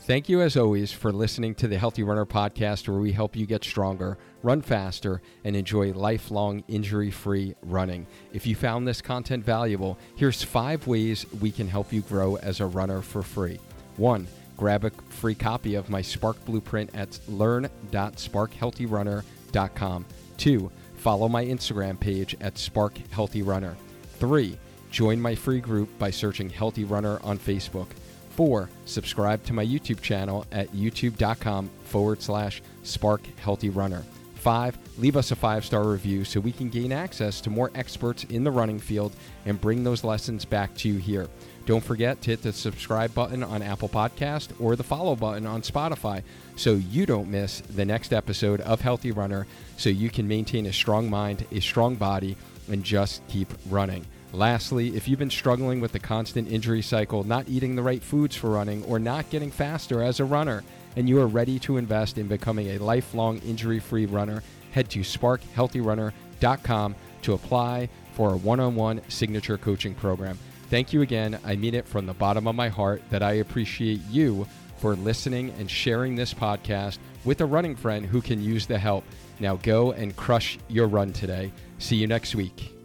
[0.06, 3.46] Thank you, as always, for listening to the Healthy Runner podcast, where we help you
[3.46, 8.06] get stronger, run faster, and enjoy lifelong injury free running.
[8.34, 12.60] If you found this content valuable, here's five ways we can help you grow as
[12.60, 13.62] a runner for free.
[13.96, 14.28] One,
[14.58, 20.06] grab a free copy of my Spark Blueprint at learn.sparkhealthyrunner.com.
[20.36, 23.78] Two, follow my Instagram page at Spark Healthy Runner.
[24.20, 24.58] Three,
[24.92, 27.88] join my free group by searching Healthy Runner on Facebook.
[28.36, 34.04] Four, subscribe to my YouTube channel at youtube.com forward slash spark healthy runner.
[34.34, 38.24] Five, leave us a five star review so we can gain access to more experts
[38.26, 39.16] in the running field
[39.46, 41.30] and bring those lessons back to you here.
[41.68, 45.62] Don't forget to hit the subscribe button on Apple Podcast or the follow button on
[45.62, 46.24] Spotify
[46.56, 49.46] so you don't miss the next episode of Healthy Runner
[49.78, 52.36] so you can maintain a strong mind, a strong body,
[52.68, 54.06] and just keep running.
[54.34, 58.36] Lastly, if you've been struggling with the constant injury cycle, not eating the right foods
[58.36, 60.64] for running, or not getting faster as a runner,
[60.96, 65.02] and you are ready to invest in becoming a lifelong injury free runner, head to
[65.02, 70.40] sparkhealthyrunner.com to apply for a one on one signature coaching program.
[70.70, 71.40] Thank you again.
[71.46, 75.54] I mean it from the bottom of my heart that I appreciate you for listening
[75.60, 79.04] and sharing this podcast with a running friend who can use the help.
[79.40, 81.52] Now go and crush your run today.
[81.78, 82.83] See you next week.